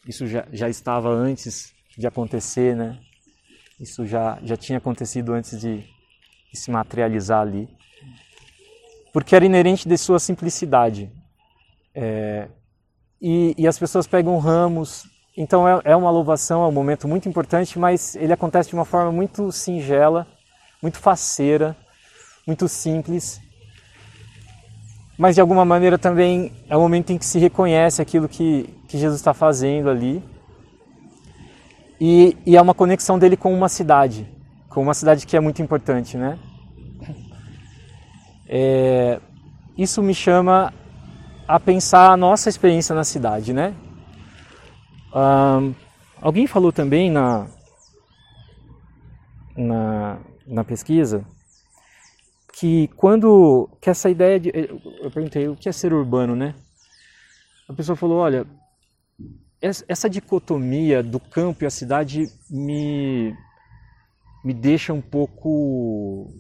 isso 0.07 0.27
já, 0.27 0.47
já 0.53 0.69
estava 0.69 1.09
antes 1.09 1.73
de 1.97 2.07
acontecer, 2.07 2.75
né? 2.75 2.99
Isso 3.79 4.05
já 4.07 4.41
já 4.43 4.57
tinha 4.57 4.79
acontecido 4.79 5.33
antes 5.33 5.61
de, 5.61 5.85
de 6.53 6.59
se 6.59 6.71
materializar 6.71 7.43
ali, 7.43 7.69
porque 9.13 9.37
era 9.37 9.45
inerente 9.45 9.89
de 9.89 9.97
sua 9.97 10.19
simplicidade. 10.19 11.13
É, 11.95 12.49
e, 13.21 13.55
e 13.57 13.67
as 13.67 13.79
pessoas 13.79 14.07
pegam 14.07 14.39
ramos 14.39 15.07
então 15.41 15.69
é, 15.69 15.81
é 15.85 15.95
uma 15.95 16.11
louvação, 16.11 16.65
é 16.65 16.67
um 16.67 16.73
momento 16.73 17.07
muito 17.07 17.29
importante, 17.29 17.79
mas 17.79 18.17
ele 18.17 18.33
acontece 18.33 18.71
de 18.71 18.75
uma 18.75 18.85
forma 18.85 19.13
muito 19.13 19.53
singela, 19.53 20.27
muito 20.83 20.99
faceira, 20.99 21.77
muito 22.45 22.67
simples. 22.67 23.41
Mas 25.17 25.37
de 25.37 25.41
alguma 25.41 25.65
maneira 25.65 25.97
também 25.97 26.53
é 26.69 26.77
um 26.77 26.81
momento 26.81 27.13
em 27.13 27.19
que 27.19 27.25
se 27.25 27.39
reconhece 27.39 28.03
aquilo 28.03 28.29
que, 28.29 28.69
que 28.89 28.99
Jesus 28.99 29.21
está 29.21 29.33
fazendo 29.33 29.89
ali. 29.89 30.25
E, 32.01 32.37
e 32.45 32.57
é 32.57 32.61
uma 32.61 32.75
conexão 32.75 33.17
dele 33.17 33.37
com 33.37 33.55
uma 33.55 33.69
cidade, 33.69 34.27
com 34.69 34.83
uma 34.83 34.95
cidade 34.95 35.25
que 35.25 35.37
é 35.37 35.41
muito 35.41 35.63
importante, 35.63 36.17
né? 36.17 36.37
É, 38.49 39.21
isso 39.77 40.03
me 40.03 40.15
chama 40.15 40.75
a 41.49 41.59
pensar 41.59 42.13
a 42.13 42.17
nossa 42.17 42.51
experiência 42.51 42.95
na 42.95 43.03
cidade, 43.03 43.55
né? 43.55 43.75
alguém 46.21 46.47
falou 46.47 46.71
também 46.71 47.11
na, 47.11 47.49
na, 49.57 50.19
na 50.47 50.63
pesquisa 50.63 51.25
que 52.53 52.89
quando 52.89 53.69
que 53.81 53.89
essa 53.89 54.11
ideia 54.11 54.39
de 54.39 54.51
eu 55.01 55.11
perguntei 55.11 55.49
o 55.49 55.57
que 55.57 55.69
é 55.69 55.73
ser 55.73 55.93
urbano, 55.93 56.37
né? 56.37 56.55
A 57.69 57.73
pessoa 57.73 57.97
falou, 57.97 58.19
olha, 58.19 58.47
essa 59.61 60.09
dicotomia 60.11 61.03
do 61.03 61.21
campo 61.21 61.65
e 61.65 61.67
a 61.67 61.71
cidade 61.71 62.29
me 62.51 63.35
me 64.45 64.53
deixa 64.53 64.93
um 64.93 65.01
pouco 65.01 66.31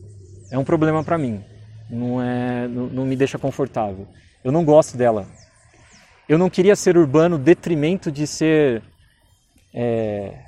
é 0.50 0.58
um 0.58 0.64
problema 0.64 1.02
para 1.02 1.18
mim. 1.18 1.42
Não 1.88 2.20
é 2.22 2.68
não, 2.68 2.86
não 2.88 3.06
me 3.06 3.16
deixa 3.16 3.38
confortável. 3.38 4.06
Eu 4.42 4.52
não 4.52 4.64
gosto 4.64 4.96
dela 4.96 5.26
eu 6.28 6.36
não 6.36 6.50
queria 6.50 6.76
ser 6.76 6.96
urbano 6.98 7.38
detrimento 7.38 8.12
de 8.12 8.26
ser. 8.26 8.82
É, 9.72 10.44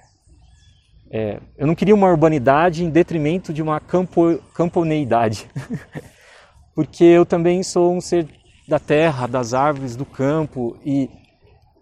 é, 1.11 1.40
eu 1.56 1.66
não 1.66 1.75
queria 1.75 1.94
uma 1.94 2.09
urbanidade 2.09 2.85
em 2.85 2.90
detrimento 2.90 3.52
de 3.52 3.62
uma 3.62 3.80
campo, 3.80 4.38
camponeidade. 4.52 5.49
Porque 6.75 7.02
eu 7.02 7.25
também 7.25 7.62
sou 7.62 7.92
um 7.94 8.00
ser 8.00 8.28
da 8.68 8.78
terra, 8.78 9.26
das 9.26 9.54
árvores, 9.54 9.97
do 9.97 10.04
campo. 10.04 10.76
E, 10.85 11.09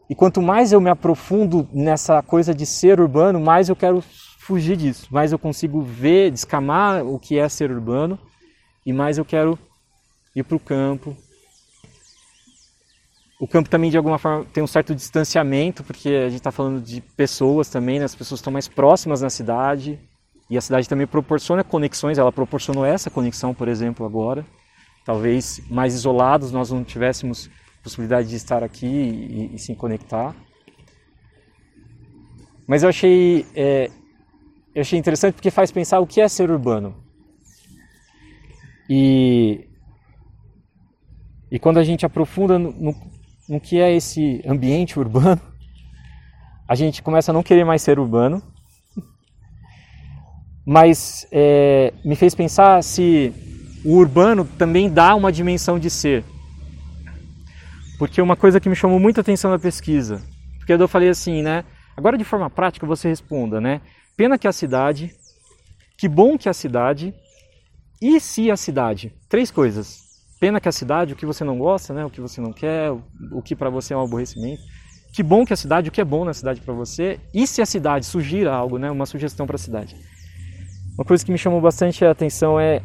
e 0.09 0.15
quanto 0.15 0.41
mais 0.41 0.73
eu 0.73 0.81
me 0.81 0.89
aprofundo 0.89 1.69
nessa 1.73 2.23
coisa 2.23 2.55
de 2.55 2.65
ser 2.65 3.01
urbano, 3.01 3.41
mais 3.41 3.69
eu 3.69 3.77
quero 3.77 4.03
fugir 4.39 4.77
disso. 4.77 5.09
Mais 5.11 5.33
eu 5.33 5.39
consigo 5.39 5.83
ver, 5.83 6.31
descamar 6.31 7.05
o 7.05 7.19
que 7.19 7.39
é 7.39 7.49
ser 7.49 7.71
urbano. 7.71 8.19
E 8.87 8.93
mais 8.93 9.19
eu 9.19 9.25
quero 9.25 9.59
ir 10.35 10.45
para 10.45 10.57
o 10.57 10.61
campo, 10.61 11.17
o 13.41 13.47
campo 13.47 13.71
também, 13.71 13.91
de 13.91 13.97
alguma 13.97 14.19
forma, 14.19 14.45
tem 14.47 14.63
um 14.63 14.67
certo 14.67 14.95
distanciamento, 14.95 15.85
porque 15.85 16.09
a 16.09 16.29
gente 16.29 16.41
está 16.41 16.51
falando 16.51 16.81
de 16.81 17.01
pessoas 17.01 17.69
também, 17.69 18.01
né? 18.01 18.05
as 18.05 18.15
pessoas 18.15 18.41
estão 18.41 18.53
mais 18.53 18.67
próximas 18.67 19.23
na 19.23 19.31
cidade, 19.31 19.99
e 20.51 20.59
a 20.59 20.61
cidade 20.61 20.89
também 20.89 21.07
proporciona 21.07 21.63
conexões, 21.63 22.19
ela 22.19 22.33
proporcionou 22.33 22.85
essa 22.85 23.11
conexão, 23.11 23.55
por 23.55 23.69
exemplo, 23.69 24.05
agora. 24.05 24.45
Talvez 25.05 25.61
mais 25.71 25.95
isolados 25.95 26.51
nós 26.51 26.71
não 26.71 26.83
tivéssemos 26.83 27.49
possibilidade 27.83 28.29
de 28.29 28.37
estar 28.37 28.65
aqui 28.65 28.87
e, 28.87 29.55
e 29.55 29.59
se 29.59 29.75
conectar. 29.75 30.35
Mas 32.67 32.83
eu 32.83 32.89
achei, 32.89 33.47
é, 33.55 33.91
eu 34.75 34.81
achei 34.81 34.99
interessante 34.99 35.35
porque 35.35 35.51
faz 35.51 35.71
pensar 35.71 36.01
o 36.01 36.07
que 36.07 36.21
é 36.21 36.29
ser 36.29 36.51
urbano. 36.51 36.95
E, 38.91 39.67
e 41.51 41.59
quando 41.59 41.79
a 41.79 41.85
gente 41.85 42.05
aprofunda 42.05 42.59
no, 42.59 42.73
no 42.73 43.18
no 43.49 43.61
que 43.61 43.81
é 43.81 43.95
esse 43.95 44.43
ambiente 44.47 44.99
urbano, 44.99 45.41
a 46.69 46.75
gente 46.75 47.03
começa 47.03 47.33
a 47.33 47.35
não 47.35 47.43
querer 47.43 47.65
mais 47.65 47.81
ser 47.81 47.99
urbano. 47.99 48.43
Mas 50.67 51.27
é, 51.33 51.95
me 52.05 52.15
fez 52.15 52.35
pensar 52.35 52.83
se 52.83 53.33
o 53.83 53.95
urbano 53.95 54.45
também 54.45 54.91
dá 54.91 55.15
uma 55.15 55.33
dimensão 55.33 55.79
de 55.79 55.89
ser. 55.89 56.23
Porque 57.99 58.21
uma 58.21 58.37
coisa 58.37 58.61
que 58.61 58.69
me 58.69 58.77
chamou 58.77 59.01
muita 59.01 59.23
atenção 59.23 59.51
na 59.51 59.59
pesquisa, 59.59 60.23
Porque 60.59 60.73
eu 60.73 60.89
falei 60.89 61.09
assim, 61.09 61.43
né? 61.43 61.65
Agora 61.97 62.19
de 62.19 62.25
forma 62.25 62.51
prática 62.51 62.87
você 62.87 63.09
responda, 63.09 63.61
né? 63.61 63.81
Pena 64.15 64.39
que 64.39 64.47
a 64.47 64.53
cidade, 64.53 65.11
que 65.97 66.07
bom 66.07 66.37
que 66.37 66.49
a 66.49 66.53
cidade, 66.53 67.15
e 68.01 68.21
se 68.21 68.51
a 68.51 68.57
cidade? 68.57 69.13
Três 69.29 69.51
coisas. 69.51 70.08
Pena 70.41 70.61
que 70.61 70.69
a 70.69 70.73
cidade, 70.73 71.13
o 71.13 71.17
que 71.17 71.27
você 71.27 71.43
não 71.43 71.59
gosta, 71.59 71.93
né? 71.93 72.05
O 72.05 72.11
que 72.11 72.21
você 72.21 72.41
não 72.41 72.53
quer, 72.53 72.91
o 73.33 73.43
que 73.43 73.57
para 73.57 73.71
você 73.71 73.93
é 73.93 73.97
um 73.97 74.03
aborrecimento. 74.03 74.63
Que 75.13 75.23
bom 75.23 75.45
que 75.45 75.53
a 75.53 75.57
cidade, 75.57 75.89
o 75.89 75.93
que 75.93 76.01
é 76.01 76.05
bom 76.05 76.25
na 76.25 76.33
cidade 76.33 76.61
para 76.61 76.75
você. 76.75 77.19
E 77.35 77.47
se 77.47 77.61
a 77.61 77.67
cidade 77.67 78.07
sugira 78.07 78.55
algo, 78.55 78.79
né? 78.79 78.91
Uma 78.91 79.07
sugestão 79.07 79.47
para 79.47 79.57
a 79.57 79.59
cidade. 79.59 79.97
Uma 80.97 81.05
coisa 81.05 81.25
que 81.25 81.33
me 81.33 81.39
chamou 81.39 81.61
bastante 81.61 82.05
a 82.05 82.11
atenção 82.11 82.59
é 82.59 82.83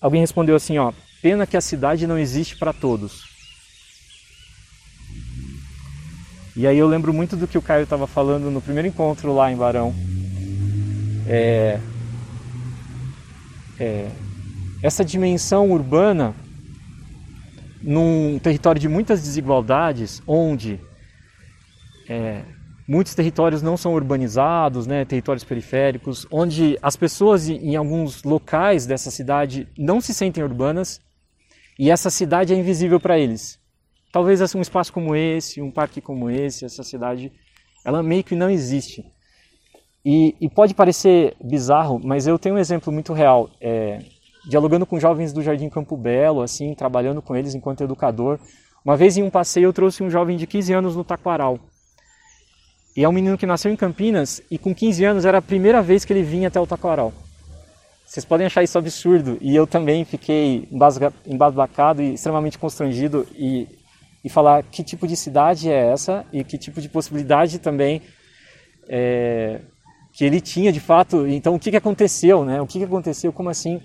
alguém 0.00 0.20
respondeu 0.20 0.56
assim, 0.56 0.76
ó: 0.76 0.92
Pena 1.22 1.46
que 1.46 1.56
a 1.56 1.60
cidade 1.60 2.06
não 2.06 2.18
existe 2.18 2.56
para 2.56 2.72
todos. 2.72 3.22
E 6.56 6.66
aí 6.66 6.78
eu 6.78 6.86
lembro 6.86 7.12
muito 7.12 7.36
do 7.36 7.48
que 7.48 7.58
o 7.58 7.62
Caio 7.62 7.84
estava 7.84 8.06
falando 8.06 8.50
no 8.50 8.60
primeiro 8.60 8.86
encontro 8.86 9.34
lá 9.34 9.50
em 9.50 9.56
Barão. 9.56 9.94
É, 11.26 11.80
é, 13.80 14.10
essa 14.84 15.02
dimensão 15.02 15.70
urbana 15.70 16.34
num 17.82 18.38
território 18.38 18.78
de 18.78 18.86
muitas 18.86 19.22
desigualdades, 19.22 20.22
onde 20.26 20.78
é, 22.06 22.42
muitos 22.86 23.14
territórios 23.14 23.62
não 23.62 23.78
são 23.78 23.94
urbanizados, 23.94 24.86
né, 24.86 25.06
territórios 25.06 25.42
periféricos, 25.42 26.26
onde 26.30 26.78
as 26.82 26.96
pessoas 26.96 27.48
em 27.48 27.74
alguns 27.76 28.24
locais 28.24 28.84
dessa 28.84 29.10
cidade 29.10 29.66
não 29.78 30.02
se 30.02 30.12
sentem 30.12 30.44
urbanas 30.44 31.00
e 31.78 31.90
essa 31.90 32.10
cidade 32.10 32.52
é 32.52 32.56
invisível 32.56 33.00
para 33.00 33.18
eles. 33.18 33.58
Talvez 34.12 34.54
um 34.54 34.60
espaço 34.60 34.92
como 34.92 35.16
esse, 35.16 35.62
um 35.62 35.70
parque 35.70 36.02
como 36.02 36.28
esse, 36.28 36.66
essa 36.66 36.82
cidade, 36.82 37.32
ela 37.86 38.02
meio 38.02 38.22
que 38.22 38.36
não 38.36 38.50
existe. 38.50 39.02
E, 40.04 40.36
e 40.38 40.46
pode 40.50 40.74
parecer 40.74 41.34
bizarro, 41.42 41.98
mas 42.04 42.26
eu 42.26 42.38
tenho 42.38 42.56
um 42.56 42.58
exemplo 42.58 42.92
muito 42.92 43.14
real. 43.14 43.48
É, 43.58 44.00
dialogando 44.46 44.86
com 44.86 44.98
jovens 44.98 45.32
do 45.32 45.42
Jardim 45.42 45.68
Campo 45.68 45.96
Belo, 45.96 46.42
assim, 46.42 46.74
trabalhando 46.74 47.22
com 47.22 47.34
eles 47.34 47.54
enquanto 47.54 47.82
educador. 47.82 48.38
Uma 48.84 48.96
vez 48.96 49.16
em 49.16 49.22
um 49.22 49.30
passeio 49.30 49.66
eu 49.66 49.72
trouxe 49.72 50.02
um 50.02 50.10
jovem 50.10 50.36
de 50.36 50.46
15 50.46 50.72
anos 50.72 50.96
no 50.96 51.04
Taquaral. 51.04 51.58
E 52.96 53.02
é 53.02 53.08
um 53.08 53.12
menino 53.12 53.36
que 53.36 53.46
nasceu 53.46 53.72
em 53.72 53.76
Campinas 53.76 54.42
e 54.50 54.58
com 54.58 54.74
15 54.74 55.04
anos 55.04 55.24
era 55.24 55.38
a 55.38 55.42
primeira 55.42 55.82
vez 55.82 56.04
que 56.04 56.12
ele 56.12 56.22
vinha 56.22 56.48
até 56.48 56.60
o 56.60 56.66
Taquaral. 56.66 57.12
Vocês 58.06 58.24
podem 58.24 58.46
achar 58.46 58.62
isso 58.62 58.78
absurdo 58.78 59.38
e 59.40 59.56
eu 59.56 59.66
também 59.66 60.04
fiquei 60.04 60.68
embasbacado 61.26 62.02
e 62.02 62.14
extremamente 62.14 62.58
constrangido 62.58 63.26
e 63.34 63.66
e 64.24 64.28
falar 64.30 64.62
que 64.62 64.82
tipo 64.82 65.06
de 65.06 65.16
cidade 65.16 65.70
é 65.70 65.92
essa 65.92 66.24
e 66.32 66.42
que 66.42 66.56
tipo 66.56 66.80
de 66.80 66.88
possibilidade 66.88 67.58
também 67.58 68.00
é, 68.88 69.60
que 70.14 70.24
ele 70.24 70.40
tinha 70.40 70.72
de 70.72 70.80
fato. 70.80 71.26
Então, 71.26 71.54
o 71.54 71.60
que, 71.60 71.70
que 71.70 71.76
aconteceu, 71.76 72.42
né? 72.42 72.60
O 72.60 72.66
que, 72.66 72.78
que 72.78 72.84
aconteceu? 72.84 73.32
Como 73.32 73.50
assim? 73.50 73.82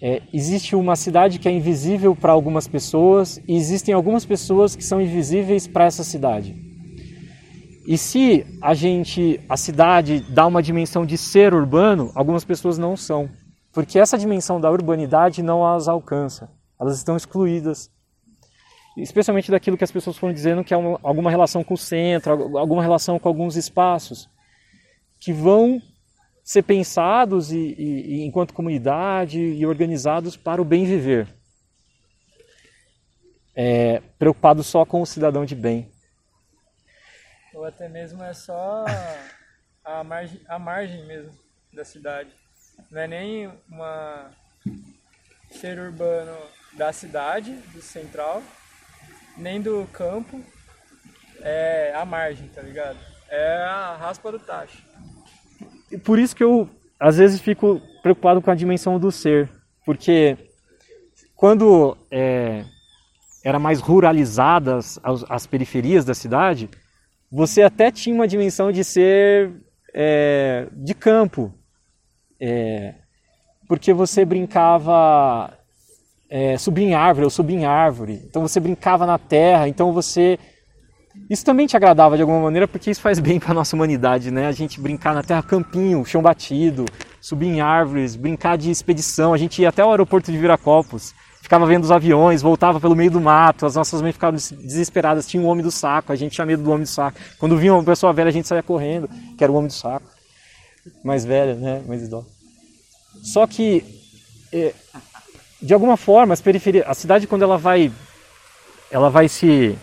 É, 0.00 0.22
existe 0.32 0.76
uma 0.76 0.94
cidade 0.94 1.38
que 1.38 1.48
é 1.48 1.52
invisível 1.52 2.14
para 2.14 2.32
algumas 2.32 2.68
pessoas 2.68 3.40
e 3.48 3.56
existem 3.56 3.92
algumas 3.92 4.24
pessoas 4.24 4.76
que 4.76 4.84
são 4.84 5.00
invisíveis 5.00 5.66
para 5.66 5.84
essa 5.84 6.04
cidade. 6.04 6.56
E 7.86 7.96
se 7.98 8.44
a 8.60 8.74
gente, 8.74 9.40
a 9.48 9.56
cidade 9.56 10.20
dá 10.28 10.46
uma 10.46 10.62
dimensão 10.62 11.04
de 11.04 11.16
ser 11.16 11.54
urbano, 11.54 12.12
algumas 12.14 12.44
pessoas 12.44 12.78
não 12.78 12.96
são, 12.96 13.28
porque 13.72 13.98
essa 13.98 14.18
dimensão 14.18 14.60
da 14.60 14.70
urbanidade 14.70 15.42
não 15.42 15.66
as 15.66 15.88
alcança. 15.88 16.50
Elas 16.78 16.96
estão 16.96 17.16
excluídas 17.16 17.90
especialmente 19.02 19.50
daquilo 19.50 19.76
que 19.76 19.84
as 19.84 19.92
pessoas 19.92 20.16
foram 20.16 20.34
dizendo 20.34 20.64
que 20.64 20.74
é 20.74 20.76
uma, 20.76 20.98
alguma 21.02 21.30
relação 21.30 21.62
com 21.62 21.74
o 21.74 21.78
centro, 21.78 22.56
alguma 22.58 22.82
relação 22.82 23.18
com 23.18 23.28
alguns 23.28 23.56
espaços 23.56 24.28
que 25.20 25.32
vão 25.32 25.80
ser 26.48 26.62
pensados 26.62 27.52
e, 27.52 27.58
e, 27.58 28.06
e 28.06 28.24
enquanto 28.24 28.54
comunidade 28.54 29.38
e 29.38 29.66
organizados 29.66 30.34
para 30.34 30.62
o 30.62 30.64
bem 30.64 30.86
viver. 30.86 31.28
É, 33.54 34.00
preocupado 34.18 34.64
só 34.64 34.86
com 34.86 35.02
o 35.02 35.06
cidadão 35.06 35.44
de 35.44 35.54
bem. 35.54 35.92
Ou 37.52 37.66
até 37.66 37.86
mesmo 37.86 38.24
é 38.24 38.32
só 38.32 38.86
a 39.84 40.02
margem, 40.02 40.40
a 40.48 40.58
margem 40.58 41.06
mesmo 41.06 41.38
da 41.70 41.84
cidade. 41.84 42.30
Não 42.90 43.02
é 43.02 43.06
nem 43.06 43.52
uma 43.68 44.30
ser 45.50 45.78
urbano 45.78 46.34
da 46.72 46.94
cidade, 46.94 47.52
do 47.74 47.82
central, 47.82 48.42
nem 49.36 49.60
do 49.60 49.86
campo, 49.92 50.42
é 51.42 51.92
a 51.94 52.06
margem, 52.06 52.48
tá 52.48 52.62
ligado? 52.62 52.98
É 53.28 53.64
a 53.64 53.96
raspa 53.96 54.32
do 54.32 54.38
tacho. 54.38 54.88
E 55.90 55.98
por 55.98 56.18
isso 56.18 56.34
que 56.34 56.44
eu, 56.44 56.68
às 56.98 57.16
vezes, 57.18 57.40
fico 57.40 57.80
preocupado 58.02 58.40
com 58.40 58.50
a 58.50 58.54
dimensão 58.54 58.98
do 58.98 59.10
ser. 59.10 59.48
Porque 59.84 60.36
quando 61.34 61.96
é, 62.10 62.64
era 63.44 63.58
mais 63.58 63.80
ruralizadas 63.80 64.98
as, 65.02 65.24
as, 65.28 65.46
periferias 65.46 66.04
da 66.04 66.14
cidade, 66.14 66.68
você 67.30 67.62
até 67.62 67.90
tinha 67.90 68.14
uma 68.14 68.28
dimensão 68.28 68.72
de 68.72 68.84
ser 68.84 69.52
é, 69.94 70.66
de 70.72 70.94
campo. 70.94 71.52
É, 72.40 72.94
porque 73.66 73.92
você 73.92 74.24
brincava 74.24 75.52
é, 76.28 76.58
subir 76.58 76.82
em 76.82 76.94
árvore 76.94 77.24
ou 77.24 77.30
subir 77.30 77.54
em 77.54 77.64
árvore. 77.64 78.22
Então 78.24 78.42
você 78.42 78.60
brincava 78.60 79.06
na 79.06 79.18
terra, 79.18 79.68
então 79.68 79.92
você. 79.92 80.38
Isso 81.28 81.44
também 81.44 81.66
te 81.66 81.76
agradava 81.76 82.16
de 82.16 82.22
alguma 82.22 82.40
maneira, 82.40 82.66
porque 82.66 82.90
isso 82.90 83.00
faz 83.00 83.18
bem 83.18 83.38
para 83.38 83.52
nossa 83.52 83.76
humanidade, 83.76 84.30
né? 84.30 84.46
A 84.46 84.52
gente 84.52 84.80
brincar 84.80 85.14
na 85.14 85.22
terra, 85.22 85.42
campinho, 85.42 86.04
chão 86.04 86.22
batido, 86.22 86.86
subir 87.20 87.46
em 87.48 87.60
árvores, 87.60 88.16
brincar 88.16 88.56
de 88.56 88.70
expedição. 88.70 89.34
A 89.34 89.38
gente 89.38 89.60
ia 89.60 89.68
até 89.68 89.84
o 89.84 89.90
aeroporto 89.90 90.32
de 90.32 90.38
Viracopos, 90.38 91.14
ficava 91.42 91.66
vendo 91.66 91.84
os 91.84 91.90
aviões, 91.90 92.40
voltava 92.40 92.80
pelo 92.80 92.96
meio 92.96 93.10
do 93.10 93.20
mato, 93.20 93.66
as 93.66 93.74
nossas 93.74 94.00
mães 94.00 94.14
ficavam 94.14 94.36
desesperadas, 94.36 95.26
tinha 95.26 95.42
um 95.42 95.46
homem 95.46 95.62
do 95.62 95.70
saco, 95.70 96.12
a 96.12 96.16
gente 96.16 96.32
tinha 96.32 96.46
medo 96.46 96.62
do 96.62 96.70
homem 96.70 96.84
do 96.84 96.88
saco. 96.88 97.18
Quando 97.38 97.56
vinha 97.58 97.74
uma 97.74 97.84
pessoa 97.84 98.12
velha, 98.12 98.28
a 98.28 98.32
gente 98.32 98.48
saía 98.48 98.62
correndo, 98.62 99.08
que 99.36 99.44
era 99.44 99.52
o 99.52 99.56
homem 99.56 99.68
do 99.68 99.74
saco. 99.74 100.08
Mais 101.04 101.24
velha, 101.24 101.54
né? 101.54 101.82
Mais 101.86 102.02
idosa. 102.02 102.26
Só 103.22 103.46
que 103.46 103.84
é, 104.52 104.72
de 105.60 105.74
alguma 105.74 105.96
forma, 105.96 106.32
as 106.32 106.40
periferias, 106.40 106.86
a 106.88 106.94
cidade 106.94 107.26
quando 107.26 107.42
ela 107.42 107.58
vai, 107.58 107.92
ela 108.90 109.10
vai 109.10 109.28
se 109.28 109.76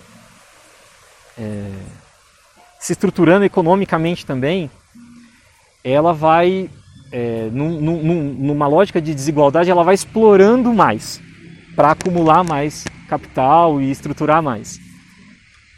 é, 1.37 1.71
se 2.79 2.91
estruturando 2.93 3.45
economicamente 3.45 4.25
também, 4.25 4.69
ela 5.83 6.13
vai 6.13 6.69
é, 7.11 7.49
num, 7.51 7.79
num, 7.79 8.33
numa 8.33 8.67
lógica 8.67 9.01
de 9.01 9.13
desigualdade, 9.13 9.69
ela 9.69 9.83
vai 9.83 9.95
explorando 9.95 10.73
mais 10.73 11.21
para 11.75 11.91
acumular 11.91 12.43
mais 12.43 12.85
capital 13.07 13.81
e 13.81 13.91
estruturar 13.91 14.41
mais. 14.41 14.79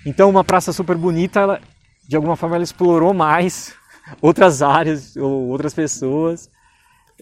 Então, 0.06 0.30
uma 0.30 0.43
praça 0.43 0.72
super 0.72 0.96
bonita, 0.96 1.39
ela, 1.39 1.62
de 2.08 2.15
alguma 2.15 2.36
forma, 2.36 2.56
ela 2.56 2.63
explorou 2.63 3.13
mais 3.13 3.74
outras 4.22 4.62
áreas 4.62 5.15
ou 5.17 5.48
outras 5.48 5.74
pessoas 5.74 6.50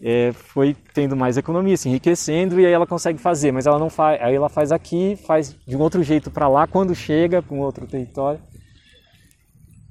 é, 0.01 0.31
foi 0.34 0.75
tendo 0.93 1.15
mais 1.15 1.38
economia, 1.38 1.77
se 1.77 1.88
enriquecendo 1.88 2.60
e 2.60 2.65
aí 2.65 2.71
ela 2.71 2.86
consegue 2.86 3.19
fazer, 3.19 3.51
mas 3.51 3.65
ela 3.65 3.79
não 3.79 3.89
faz, 3.89 4.21
aí 4.21 4.36
ela 4.36 4.49
faz 4.49 4.71
aqui, 4.71 5.17
faz 5.25 5.55
de 5.65 5.75
um 5.75 5.79
outro 5.79 6.03
jeito 6.03 6.29
para 6.29 6.47
lá 6.47 6.67
quando 6.67 6.93
chega 6.93 7.41
para 7.41 7.55
um 7.55 7.60
outro 7.60 7.88
território. 7.88 8.39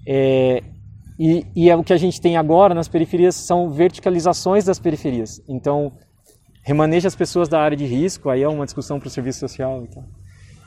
É, 0.06 0.62
e, 1.18 1.46
e 1.54 1.70
é 1.70 1.76
o 1.76 1.84
que 1.84 1.92
a 1.92 1.96
gente 1.96 2.20
tem 2.20 2.36
agora 2.36 2.74
nas 2.74 2.88
periferias 2.88 3.34
são 3.34 3.70
verticalizações 3.70 4.64
das 4.64 4.78
periferias. 4.78 5.40
Então, 5.48 5.92
remaneja 6.62 7.08
as 7.08 7.14
pessoas 7.14 7.48
da 7.48 7.60
área 7.60 7.76
de 7.76 7.86
risco, 7.86 8.28
aí 8.28 8.42
é 8.42 8.48
uma 8.48 8.64
discussão 8.64 8.98
para 8.98 9.06
o 9.06 9.10
serviço 9.10 9.40
social. 9.40 9.82
Então. 9.82 10.04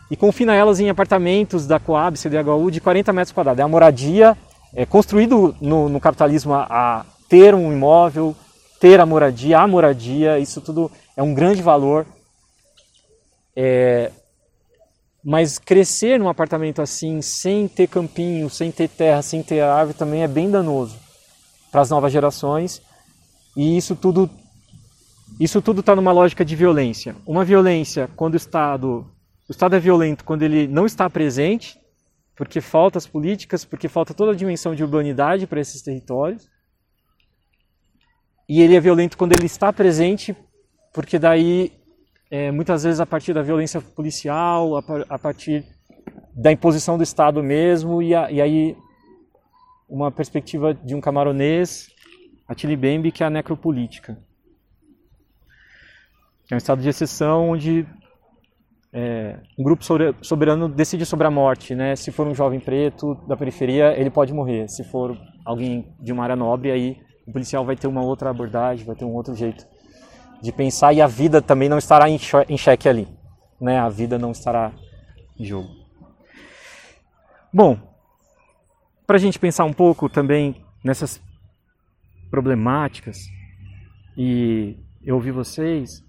E 0.09 0.15
confina 0.15 0.55
elas 0.55 0.79
em 0.79 0.89
apartamentos 0.89 1.67
da 1.67 1.79
Coab, 1.79 2.17
CDHU, 2.17 2.71
de 2.71 2.79
40 2.79 3.11
metros 3.11 3.33
quadrados. 3.33 3.59
É 3.59 3.63
a 3.63 3.67
moradia, 3.67 4.37
é 4.73 4.85
construído 4.85 5.55
no, 5.59 5.89
no 5.89 5.99
capitalismo 5.99 6.53
a, 6.53 6.63
a 6.69 7.05
ter 7.27 7.53
um 7.53 7.73
imóvel, 7.73 8.33
ter 8.79 8.99
a 8.99 9.05
moradia, 9.05 9.59
a 9.59 9.67
moradia, 9.67 10.39
isso 10.39 10.61
tudo 10.61 10.91
é 11.15 11.23
um 11.23 11.33
grande 11.33 11.61
valor. 11.61 12.05
É, 13.55 14.11
mas 15.23 15.57
crescer 15.57 16.19
num 16.19 16.29
apartamento 16.29 16.81
assim, 16.81 17.21
sem 17.21 17.67
ter 17.67 17.87
campinho, 17.87 18.49
sem 18.49 18.71
ter 18.71 18.87
terra, 18.87 19.21
sem 19.21 19.43
ter 19.43 19.61
árvore, 19.61 19.97
também 19.97 20.23
é 20.23 20.27
bem 20.27 20.49
danoso 20.49 20.95
para 21.71 21.81
as 21.81 21.89
novas 21.89 22.11
gerações. 22.11 22.81
E 23.55 23.77
isso 23.77 23.95
tudo 23.95 24.29
isso 25.39 25.61
tudo 25.61 25.81
está 25.81 25.95
numa 25.95 26.11
lógica 26.11 26.45
de 26.45 26.55
violência. 26.55 27.15
Uma 27.25 27.43
violência 27.43 28.09
quando 28.15 28.35
o 28.35 28.37
Estado 28.37 29.05
o 29.49 29.51
Estado 29.51 29.75
é 29.75 29.79
violento 29.79 30.23
quando 30.23 30.43
ele 30.43 30.67
não 30.67 30.85
está 30.85 31.09
presente, 31.09 31.79
porque 32.35 32.61
falta 32.61 32.97
as 32.97 33.07
políticas, 33.07 33.65
porque 33.65 33.87
falta 33.87 34.13
toda 34.13 34.31
a 34.31 34.35
dimensão 34.35 34.75
de 34.75 34.83
urbanidade 34.83 35.47
para 35.47 35.59
esses 35.59 35.81
territórios. 35.81 36.47
E 38.47 38.61
ele 38.61 38.75
é 38.75 38.79
violento 38.79 39.17
quando 39.17 39.33
ele 39.33 39.45
está 39.45 39.73
presente, 39.73 40.35
porque 40.93 41.19
daí, 41.19 41.73
é, 42.31 42.51
muitas 42.51 42.83
vezes 42.83 42.99
a 42.99 43.05
partir 43.05 43.33
da 43.33 43.41
violência 43.41 43.81
policial, 43.81 44.77
a, 44.77 44.83
a 45.09 45.19
partir 45.19 45.65
da 46.33 46.51
imposição 46.51 46.97
do 46.97 47.03
Estado 47.03 47.43
mesmo, 47.43 48.01
e, 48.01 48.15
a, 48.15 48.31
e 48.31 48.41
aí 48.41 48.77
uma 49.89 50.11
perspectiva 50.11 50.73
de 50.73 50.95
um 50.95 51.01
camaronês, 51.01 51.89
Attili 52.47 52.75
Bembe, 52.75 53.11
que 53.11 53.23
é 53.23 53.25
a 53.25 53.29
necropolítica. 53.29 54.17
É 56.49 56.55
um 56.55 56.57
estado 56.57 56.81
de 56.81 56.87
exceção 56.87 57.49
onde 57.49 57.85
é, 58.93 59.37
um 59.59 59.63
grupo 59.63 59.83
soberano 60.21 60.69
decide 60.69 61.05
sobre 61.05 61.27
a 61.27 61.31
morte. 61.31 61.75
Né? 61.75 61.95
Se 61.95 62.09
for 62.09 62.25
um 62.25 62.33
jovem 62.33 62.59
preto 62.59 63.15
da 63.27 63.35
periferia, 63.35 63.93
ele 63.99 64.09
pode 64.09 64.33
morrer. 64.33 64.69
Se 64.69 64.83
for 64.85 65.17
alguém 65.45 65.93
de 65.99 66.13
uma 66.13 66.23
área 66.23 66.37
nobre, 66.37 66.71
aí 66.71 66.97
o 67.27 67.31
policial 67.31 67.65
vai 67.65 67.75
ter 67.75 67.87
uma 67.87 68.01
outra 68.01 68.29
abordagem, 68.29 68.85
vai 68.85 68.95
ter 68.95 69.03
um 69.03 69.13
outro 69.13 69.35
jeito 69.35 69.67
de 70.41 70.51
pensar 70.51 70.93
e 70.93 71.01
a 71.01 71.07
vida 71.07 71.41
também 71.41 71.67
não 71.67 71.77
estará 71.77 72.09
em 72.09 72.17
xeque 72.57 72.87
ali. 72.87 73.07
Né? 73.59 73.77
A 73.77 73.89
vida 73.89 74.17
não 74.17 74.31
estará 74.31 74.71
em 75.37 75.43
jogo. 75.43 75.69
Bom, 77.51 77.77
para 79.05 79.17
a 79.17 79.19
gente 79.19 79.37
pensar 79.39 79.65
um 79.65 79.73
pouco 79.73 80.07
também 80.07 80.63
nessas 80.83 81.21
problemáticas 82.29 83.17
e 84.17 84.77
eu 85.03 85.15
ouvi 85.15 85.31
vocês, 85.31 86.03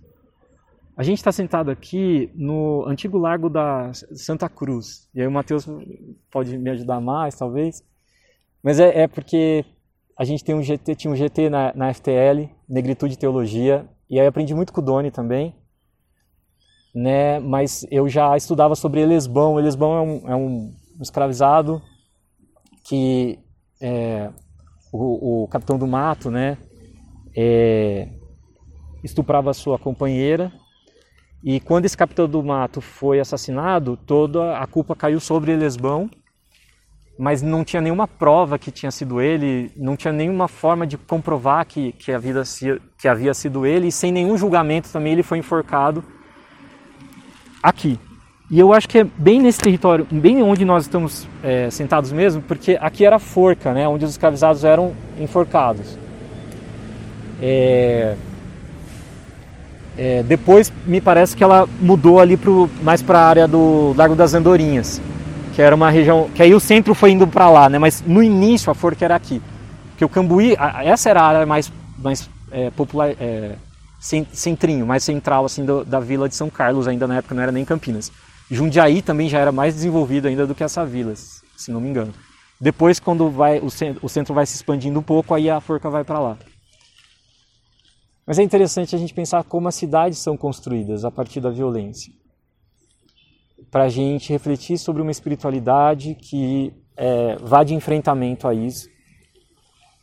a 0.97 1.03
gente 1.03 1.19
está 1.19 1.33
sentado 1.33 1.71
aqui 1.71 2.31
no 2.35 2.85
antigo 2.87 3.19
largo 3.19 3.49
da 3.49 3.93
Santa 3.93 4.49
Cruz. 4.49 5.09
E 5.15 5.21
aí 5.21 5.27
o 5.27 5.33
Matheus 5.33 5.67
pode 6.31 6.57
me 6.59 6.71
ajudar 6.71 7.01
mais, 7.01 7.37
talvez. 7.37 7.85
Mas 8.63 8.81
é, 8.81 9.03
é 9.03 9.09
porque 9.09 9.65
a 10.19 10.25
gente 10.25 10.45
tem 10.45 10.55
um 10.55 10.63
GT, 10.63 10.95
tinha 10.95 11.13
um 11.13 11.17
GT 11.17 11.49
na, 11.49 11.73
na 11.75 11.95
FTL, 11.95 12.51
Negritude 12.69 13.15
e 13.15 13.17
Teologia, 13.17 13.89
e 14.11 14.19
aí 14.19 14.27
aprendi 14.27 14.55
muito 14.55 14.73
com 14.73 14.81
o 14.81 14.85
Doni 14.85 15.11
também. 15.11 15.55
Né? 16.95 17.39
Mas 17.39 17.87
eu 17.91 18.09
já 18.09 18.37
estudava 18.37 18.75
sobre 18.75 19.01
Elesbão. 19.01 19.59
Elesbão 19.59 19.95
é 19.95 20.01
um, 20.01 20.31
é 20.33 20.37
um 20.37 20.75
escravizado 21.01 21.81
que 22.85 23.39
é, 23.81 24.31
o, 24.93 25.45
o, 25.45 25.49
capitão 25.49 25.79
do 25.79 25.87
mato, 25.87 26.31
né, 26.31 26.59
é, 27.37 28.09
estuprava 29.05 29.53
sua 29.53 29.79
companheira 29.79 30.53
e 31.43 31.61
quando 31.61 31.85
esse 31.85 31.97
capitão 31.97 32.29
do 32.29 32.43
mato 32.43 32.81
foi 32.81 33.21
assassinado, 33.21 33.97
toda 33.97 34.59
a 34.59 34.67
culpa 34.67 34.97
caiu 34.97 35.21
sobre 35.21 35.53
Elesbão, 35.53 36.11
mas 37.19 37.43
não 37.43 37.65
tinha 37.65 37.83
nenhuma 37.83 38.07
prova 38.07 38.59
que 38.59 38.71
tinha 38.71 38.93
sido 38.93 39.21
ele, 39.21 39.73
não 39.77 39.97
tinha 39.97 40.13
nenhuma 40.13 40.47
forma 40.47 40.87
de 40.87 40.97
comprovar 40.97 41.67
que, 41.67 41.91
que, 41.93 42.13
havia, 42.13 42.43
que 42.97 43.09
havia 43.09 43.35
sido 43.35 43.67
ele, 43.67 43.89
e 43.89 43.93
sem 43.93 44.13
nenhum 44.13 44.39
julgamento 44.39 44.89
também 44.91 45.15
ele 45.15 45.25
foi 45.25 45.39
enforcado 45.39 46.05
aqui. 47.61 47.99
E 48.51 48.59
eu 48.59 48.73
acho 48.73 48.89
que 48.89 48.99
é 48.99 49.05
bem 49.05 49.43
nesse 49.43 49.59
território, 49.59 50.07
bem 50.11 50.43
onde 50.43 50.65
nós 50.65 50.85
estamos 50.85 51.29
é, 51.43 51.69
sentados 51.71 52.13
mesmo, 52.13 52.41
porque 52.41 52.79
aqui 52.81 53.05
era 53.05 53.17
a 53.17 53.19
forca, 53.19 53.75
né, 53.75 53.87
onde 53.89 54.05
os 54.05 54.13
escravizados 54.13 54.65
eram 54.65 54.95
enforcados. 55.19 55.99
É, 57.43 58.15
é, 59.99 60.23
depois 60.23 60.73
me 60.87 61.01
parece 61.01 61.37
que 61.37 61.43
ela 61.43 61.69
mudou 61.81 62.21
ali 62.21 62.37
pro, 62.37 62.71
mais 62.81 63.03
para 63.03 63.19
a 63.19 63.27
área 63.27 63.49
do 63.49 63.93
Largo 63.97 64.15
das 64.15 64.33
Andorinhas, 64.33 65.01
que 65.59 65.63
era 65.63 65.75
uma 65.75 65.91
região 65.91 66.31
que 66.33 66.41
aí 66.41 66.55
o 66.55 66.61
centro 66.61 66.95
foi 66.95 67.11
indo 67.11 67.27
para 67.27 67.51
lá, 67.51 67.69
né, 67.69 67.81
mas 67.81 68.01
no 68.01 68.23
início 68.23 68.71
a 68.71 68.75
forca 68.77 69.05
era 69.05 69.17
aqui, 69.17 69.43
porque 69.89 70.05
o 70.05 70.09
Cambuí, 70.09 70.55
essa 70.85 71.11
era 71.11 71.21
a 71.21 71.27
área 71.27 71.47
mais, 71.47 71.73
mais 71.99 72.31
é, 72.53 72.71
popular, 72.71 73.11
é, 73.19 73.57
centrinho, 73.99 74.87
mais 74.87 75.03
central 75.03 75.45
assim 75.45 75.65
do, 75.65 75.85
da 75.85 75.99
vila 75.99 76.29
de 76.29 76.37
São 76.37 76.49
Carlos, 76.49 76.87
ainda 76.87 77.09
na 77.09 77.17
época 77.17 77.35
não 77.35 77.43
era 77.43 77.51
nem 77.51 77.65
Campinas. 77.65 78.13
Jundiaí 78.49 79.03
também 79.03 79.29
já 79.29 79.41
era 79.41 79.51
mais 79.51 79.75
desenvolvido 79.75 80.29
ainda 80.29 80.47
do 80.47 80.55
que 80.55 80.63
essa 80.63 80.87
vila, 80.87 81.13
se 81.17 81.73
não 81.73 81.81
me 81.81 81.89
engano. 81.89 82.15
Depois, 82.61 83.01
quando 83.01 83.29
vai, 83.29 83.59
o, 83.59 83.69
centro, 83.69 84.07
o 84.07 84.09
centro 84.09 84.33
vai 84.33 84.47
se 84.47 84.55
expandindo 84.55 85.01
um 85.01 85.03
pouco, 85.03 85.35
aí 85.35 85.51
a 85.51 85.61
forca 85.61 85.91
vai 85.91 86.05
para 86.05 86.21
lá. 86.21 86.39
Mas 88.25 88.39
é 88.39 88.45
interessante 88.45 88.95
a 88.95 88.99
gente 88.99 89.13
pensar 89.13 89.43
como 89.43 89.67
as 89.67 89.75
cidades 89.75 90.19
são 90.21 90.37
construídas 90.37 91.05
a 91.05 91.11
partir 91.11 91.41
da 91.41 91.51
violência. 91.51 92.13
Para 93.71 93.85
a 93.85 93.89
gente 93.89 94.33
refletir 94.33 94.79
sobre 94.79 95.03
uma 95.03 95.11
espiritualidade 95.11 96.15
que 96.15 96.73
é, 96.97 97.37
vá 97.37 97.63
de 97.63 97.75
enfrentamento 97.75 98.49
a 98.49 98.55
isso. 98.55 98.89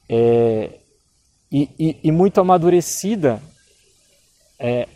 É, 0.07 0.79
e, 1.51 1.69
e, 1.77 1.99
e, 2.03 2.11
muito 2.11 2.39
amadurecida, 2.39 3.41
é, 4.59 4.87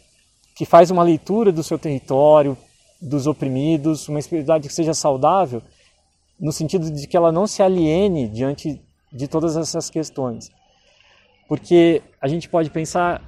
que 0.55 0.65
faz 0.65 0.91
uma 0.91 1.03
leitura 1.03 1.51
do 1.51 1.63
seu 1.63 1.79
território, 1.79 2.57
dos 3.01 3.27
oprimidos, 3.27 4.07
uma 4.07 4.19
espiritualidade 4.19 4.67
que 4.67 4.73
seja 4.73 4.93
saudável, 4.93 5.61
no 6.39 6.51
sentido 6.51 6.89
de 6.91 7.07
que 7.07 7.17
ela 7.17 7.31
não 7.31 7.47
se 7.47 7.61
aliene 7.61 8.27
diante 8.27 8.81
de 9.11 9.27
todas 9.27 9.57
essas 9.57 9.89
questões. 9.89 10.49
Porque 11.47 12.01
a 12.21 12.27
gente 12.27 12.47
pode 12.47 12.69
pensar 12.69 13.21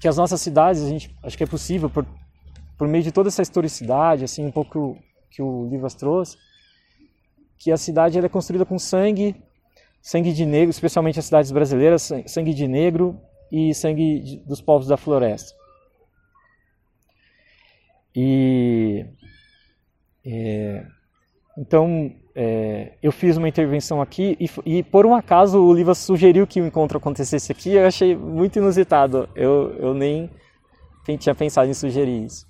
que 0.00 0.06
as 0.06 0.16
nossas 0.16 0.40
cidades, 0.40 0.82
a 0.82 0.88
gente 0.88 1.14
acho 1.22 1.36
que 1.36 1.44
é 1.44 1.46
possível 1.46 1.88
por, 1.88 2.06
por 2.76 2.88
meio 2.88 3.04
de 3.04 3.12
toda 3.12 3.28
essa 3.28 3.42
historicidade, 3.42 4.24
assim 4.24 4.44
um 4.44 4.50
pouco 4.50 4.96
que 5.30 5.42
o 5.42 5.68
Livas 5.68 5.94
trouxe, 5.94 6.36
que 7.58 7.70
a 7.70 7.76
cidade 7.76 8.18
é 8.18 8.28
construída 8.28 8.64
com 8.64 8.78
sangue, 8.78 9.36
sangue 10.00 10.32
de 10.32 10.44
negro, 10.44 10.70
especialmente 10.70 11.18
as 11.18 11.26
cidades 11.26 11.50
brasileiras, 11.52 12.10
sangue 12.26 12.52
de 12.52 12.66
negro 12.66 13.18
e 13.50 13.72
sangue 13.74 14.42
dos 14.46 14.60
povos 14.60 14.88
da 14.88 14.96
floresta. 14.96 15.52
E 18.14 19.06
é, 20.24 20.84
então 21.56 22.12
é, 22.34 22.92
eu 23.02 23.12
fiz 23.12 23.36
uma 23.36 23.48
intervenção 23.48 24.00
aqui 24.00 24.36
e, 24.40 24.50
e, 24.64 24.82
por 24.82 25.04
um 25.04 25.14
acaso 25.14 25.62
o 25.62 25.72
Livas 25.72 25.98
sugeriu 25.98 26.46
que 26.46 26.60
o 26.60 26.66
encontro 26.66 26.98
acontecesse 26.98 27.52
aqui. 27.52 27.74
Eu 27.74 27.86
achei 27.86 28.16
muito 28.16 28.58
inusitado. 28.58 29.28
Eu, 29.34 29.74
eu 29.78 29.94
nem 29.94 30.30
tinha 31.18 31.34
pensado 31.34 31.70
em 31.70 31.74
sugerir 31.74 32.24
isso. 32.24 32.46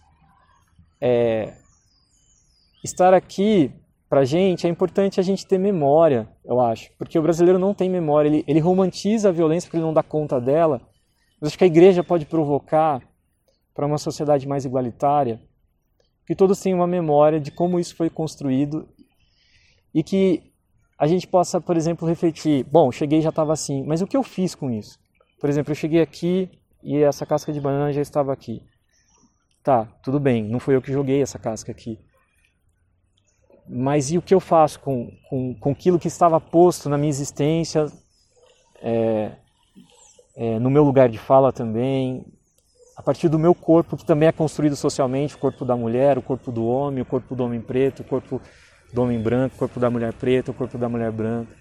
É, 1.04 1.54
estar 2.84 3.12
aqui 3.12 3.72
para 4.08 4.24
gente 4.24 4.68
é 4.68 4.70
importante 4.70 5.18
a 5.18 5.22
gente 5.22 5.44
ter 5.44 5.58
memória, 5.58 6.28
eu 6.44 6.60
acho, 6.60 6.92
porque 6.96 7.18
o 7.18 7.22
brasileiro 7.22 7.58
não 7.58 7.74
tem 7.74 7.90
memória. 7.90 8.28
Ele, 8.28 8.44
ele 8.46 8.60
romantiza 8.60 9.30
a 9.30 9.32
violência 9.32 9.66
porque 9.66 9.78
ele 9.78 9.86
não 9.86 9.92
dá 9.92 10.02
conta 10.02 10.40
dela. 10.40 10.80
Mas 11.40 11.48
acho 11.48 11.58
que 11.58 11.64
a 11.64 11.66
igreja 11.66 12.04
pode 12.04 12.24
provocar 12.24 13.02
para 13.74 13.84
uma 13.84 13.98
sociedade 13.98 14.46
mais 14.46 14.64
igualitária 14.64 15.40
que 16.24 16.36
todos 16.36 16.60
tenham 16.60 16.78
uma 16.78 16.86
memória 16.86 17.40
de 17.40 17.50
como 17.50 17.80
isso 17.80 17.96
foi 17.96 18.08
construído 18.08 18.88
e 19.92 20.04
que 20.04 20.52
a 20.96 21.08
gente 21.08 21.26
possa, 21.26 21.60
por 21.60 21.76
exemplo, 21.76 22.06
refletir: 22.06 22.64
bom, 22.64 22.92
cheguei 22.92 23.20
já 23.20 23.30
estava 23.30 23.52
assim, 23.52 23.82
mas 23.84 24.02
o 24.02 24.06
que 24.06 24.16
eu 24.16 24.22
fiz 24.22 24.54
com 24.54 24.70
isso? 24.70 25.00
Por 25.40 25.50
exemplo, 25.50 25.72
eu 25.72 25.76
cheguei 25.76 26.00
aqui 26.00 26.48
e 26.80 26.98
essa 26.98 27.26
casca 27.26 27.52
de 27.52 27.60
banana 27.60 27.92
já 27.92 28.00
estava 28.00 28.32
aqui. 28.32 28.62
Tá, 29.62 29.86
tudo 30.02 30.18
bem, 30.18 30.42
não 30.42 30.58
foi 30.58 30.74
eu 30.74 30.82
que 30.82 30.92
joguei 30.92 31.22
essa 31.22 31.38
casca 31.38 31.70
aqui. 31.70 31.96
Mas 33.68 34.10
e 34.10 34.18
o 34.18 34.22
que 34.22 34.34
eu 34.34 34.40
faço 34.40 34.80
com, 34.80 35.12
com, 35.28 35.54
com 35.54 35.70
aquilo 35.70 36.00
que 36.00 36.08
estava 36.08 36.40
posto 36.40 36.88
na 36.88 36.98
minha 36.98 37.10
existência, 37.10 37.86
é, 38.82 39.30
é, 40.34 40.58
no 40.58 40.68
meu 40.68 40.82
lugar 40.82 41.08
de 41.08 41.16
fala 41.16 41.52
também, 41.52 42.24
a 42.96 43.02
partir 43.02 43.28
do 43.28 43.38
meu 43.38 43.54
corpo, 43.54 43.96
que 43.96 44.04
também 44.04 44.28
é 44.28 44.32
construído 44.32 44.74
socialmente, 44.74 45.36
o 45.36 45.38
corpo 45.38 45.64
da 45.64 45.76
mulher, 45.76 46.18
o 46.18 46.22
corpo 46.22 46.50
do 46.50 46.66
homem, 46.66 47.02
o 47.02 47.06
corpo 47.06 47.36
do 47.36 47.44
homem 47.44 47.60
preto, 47.60 48.00
o 48.00 48.04
corpo 48.04 48.40
do 48.92 49.02
homem 49.02 49.20
branco, 49.20 49.54
o 49.54 49.58
corpo 49.58 49.78
da 49.78 49.88
mulher 49.88 50.12
preta, 50.12 50.50
o 50.50 50.54
corpo 50.54 50.76
da 50.76 50.88
mulher 50.88 51.12
branca. 51.12 51.54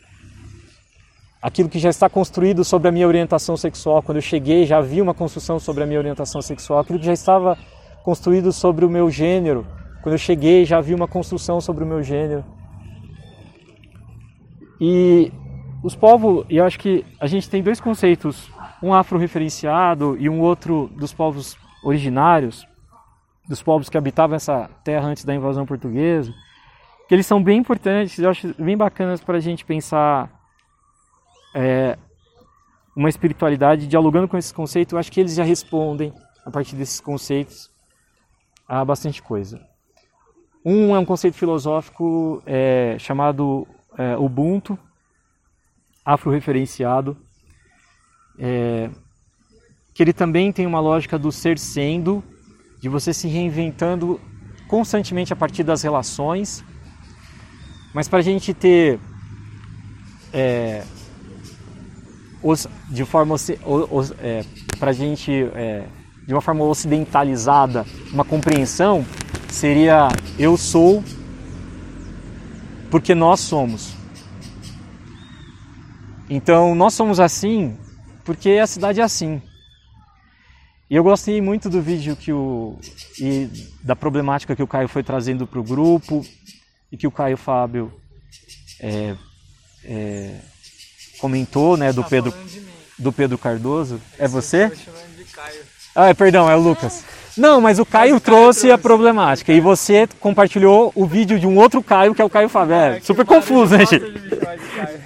Aquilo 1.40 1.70
que 1.70 1.78
já 1.78 1.90
está 1.90 2.10
construído 2.10 2.64
sobre 2.64 2.88
a 2.88 2.92
minha 2.92 3.08
orientação 3.08 3.56
sexual, 3.56 4.02
quando 4.02 4.18
eu 4.18 4.22
cheguei 4.22 4.66
já 4.66 4.80
havia 4.80 5.04
uma 5.04 5.14
construção 5.14 5.60
sobre 5.60 5.84
a 5.84 5.86
minha 5.86 6.00
orientação 6.00 6.42
sexual, 6.42 6.80
aquilo 6.80 7.00
que 7.00 7.06
já 7.06 7.14
estava 7.14 7.58
construído 8.04 8.52
sobre 8.52 8.86
o 8.86 8.90
meu 8.90 9.10
gênero, 9.10 9.66
quando 10.02 10.14
eu 10.14 10.20
cheguei 10.20 10.66
já 10.66 10.78
havia 10.78 10.96
uma 10.96 11.08
construção 11.08 11.62
sobre 11.62 11.84
o 11.84 11.88
meu 11.88 12.02
gênero. 12.02 12.44
E 14.80 15.32
os 15.84 15.96
povos, 15.96 16.46
e 16.50 16.58
eu 16.58 16.66
acho 16.66 16.80
que 16.80 17.06
a 17.20 17.28
gente 17.28 17.50
tem 17.50 17.62
dois 17.62 17.80
conceitos 17.80 18.50
um 18.82 18.94
afro-referenciado 18.94 20.18
e 20.20 20.28
um 20.28 20.42
outro 20.42 20.90
dos 20.96 21.14
povos 21.14 21.56
originários, 21.84 22.68
dos 23.48 23.62
povos 23.62 23.90
que 23.90 23.98
habitavam 23.98 24.36
essa 24.36 24.70
terra 24.84 25.08
antes 25.08 25.24
da 25.24 25.36
invasão 25.36 25.66
portuguesa, 25.66 26.34
que 27.08 27.14
eles 27.14 27.28
são 27.28 27.44
bem 27.44 27.60
importantes, 27.60 28.18
eu 28.18 28.30
acho 28.30 28.56
bem 28.58 28.76
bacanas 28.76 29.22
para 29.24 29.38
a 29.38 29.40
gente 29.40 29.66
pensar 29.66 30.32
é, 31.54 31.98
uma 32.96 33.10
espiritualidade 33.10 33.86
dialogando 33.86 34.28
com 34.28 34.38
esses 34.38 34.52
conceitos. 34.52 34.94
Eu 34.94 35.00
acho 35.00 35.12
que 35.12 35.20
eles 35.20 35.36
já 35.36 35.44
respondem 35.44 36.14
a 36.46 36.50
partir 36.50 36.76
desses 36.76 37.00
conceitos 37.00 37.70
a 38.68 38.84
bastante 38.84 39.22
coisa. 39.22 39.62
Um 40.64 40.96
é 40.96 41.00
um 41.00 41.06
conceito 41.06 41.36
filosófico 41.36 42.42
é, 42.46 42.96
chamado 43.00 43.68
é, 43.98 44.16
Ubuntu, 44.18 44.78
afro-referenciado, 46.06 47.18
é, 48.38 48.90
que 49.94 50.04
ele 50.04 50.14
também 50.14 50.52
tem 50.52 50.66
uma 50.66 50.80
lógica 50.80 51.18
do 51.18 51.32
ser 51.32 51.58
sendo, 51.58 52.24
de 52.80 52.88
você 52.90 53.14
se 53.14 53.28
reinventando 53.28 54.20
constantemente 54.68 55.34
a 55.34 55.36
partir 55.36 55.64
das 55.64 55.82
relações, 55.82 56.64
mas 57.94 58.08
para 58.08 58.20
a 58.20 58.22
gente 58.22 58.54
ter 58.54 59.00
é, 60.34 60.84
os, 62.42 62.68
de 62.90 63.04
forma 63.06 63.36
é, 64.20 64.46
para 64.80 64.92
a 64.92 64.94
gente 64.94 65.32
é, 65.54 65.88
de 66.26 66.34
uma 66.34 66.42
forma 66.42 66.64
ocidentalizada 66.64 67.86
uma 68.12 68.24
compreensão 68.24 69.06
seria 69.50 70.08
eu 70.38 70.58
sou 70.58 71.04
porque 72.90 73.16
nós 73.16 73.40
somos. 73.40 73.94
Então 76.30 76.76
nós 76.76 76.94
somos 76.94 77.20
assim 77.20 77.78
porque 78.24 78.52
a 78.52 78.68
cidade 78.68 79.00
é 79.00 79.04
assim. 79.04 79.42
E 80.90 80.96
eu 80.96 81.04
gostei 81.04 81.40
muito 81.42 81.70
do 81.70 81.82
vídeo 81.82 82.16
que 82.18 82.34
o 82.34 82.78
e 83.20 83.50
da 83.82 83.96
problemática 83.96 84.56
que 84.56 84.64
o 84.64 84.68
Caio 84.68 84.90
foi 84.90 85.04
trazendo 85.04 85.48
para 85.48 85.60
o 85.60 85.64
grupo 85.64 86.26
e 86.92 86.98
que 86.98 87.08
o 87.08 87.12
Caio 87.12 87.38
Fábio 87.38 87.94
é, 88.80 89.16
é, 89.86 90.40
comentou, 91.18 91.78
né, 91.78 91.94
do 91.94 92.04
Tá 92.04 92.10
Pedro 92.10 92.34
do 93.00 93.12
Pedro 93.12 93.38
Cardoso. 93.38 94.02
É 94.20 94.28
você? 94.28 94.70
Tô 94.70 94.76
chamando 94.76 95.18
de 95.18 95.24
Caio. 95.26 95.81
Ah, 95.96 96.10
é, 96.10 96.14
perdão, 96.14 96.50
é 96.50 96.56
o 96.56 96.60
Lucas. 96.60 97.04
Não, 97.38 97.62
mas 97.62 97.80
o 97.80 97.86
Caio 97.86 98.14
Mas 98.14 98.22
o 98.22 98.26
Caio 98.26 98.38
trouxe 98.38 98.68
a 98.68 98.78
trouxe. 98.78 98.84
problemática 98.84 99.54
e 99.54 99.60
você 99.60 100.08
compartilhou 100.20 100.92
o 100.96 101.06
vídeo 101.06 101.40
de 101.40 101.48
um 101.48 101.58
outro 101.58 101.82
Caio, 101.82 102.14
que 102.14 102.22
é 102.22 102.26
o 102.26 102.30
Caio 102.30 102.50
Fábio. 102.50 102.76
É, 102.76 103.00
que 103.00 103.06
super 103.06 103.26
confuso, 103.26 103.78
né, 103.78 103.86
gente? 103.86 104.06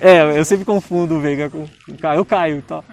É, 0.01 0.37
eu 0.37 0.45
sempre 0.45 0.65
confundo 0.65 1.15
o 1.15 1.19
Veiga 1.19 1.49
com 1.49 1.65
o 1.87 1.97
Caio. 1.97 2.21
O 2.21 2.25
Caio, 2.25 2.61
tá? 2.61 2.83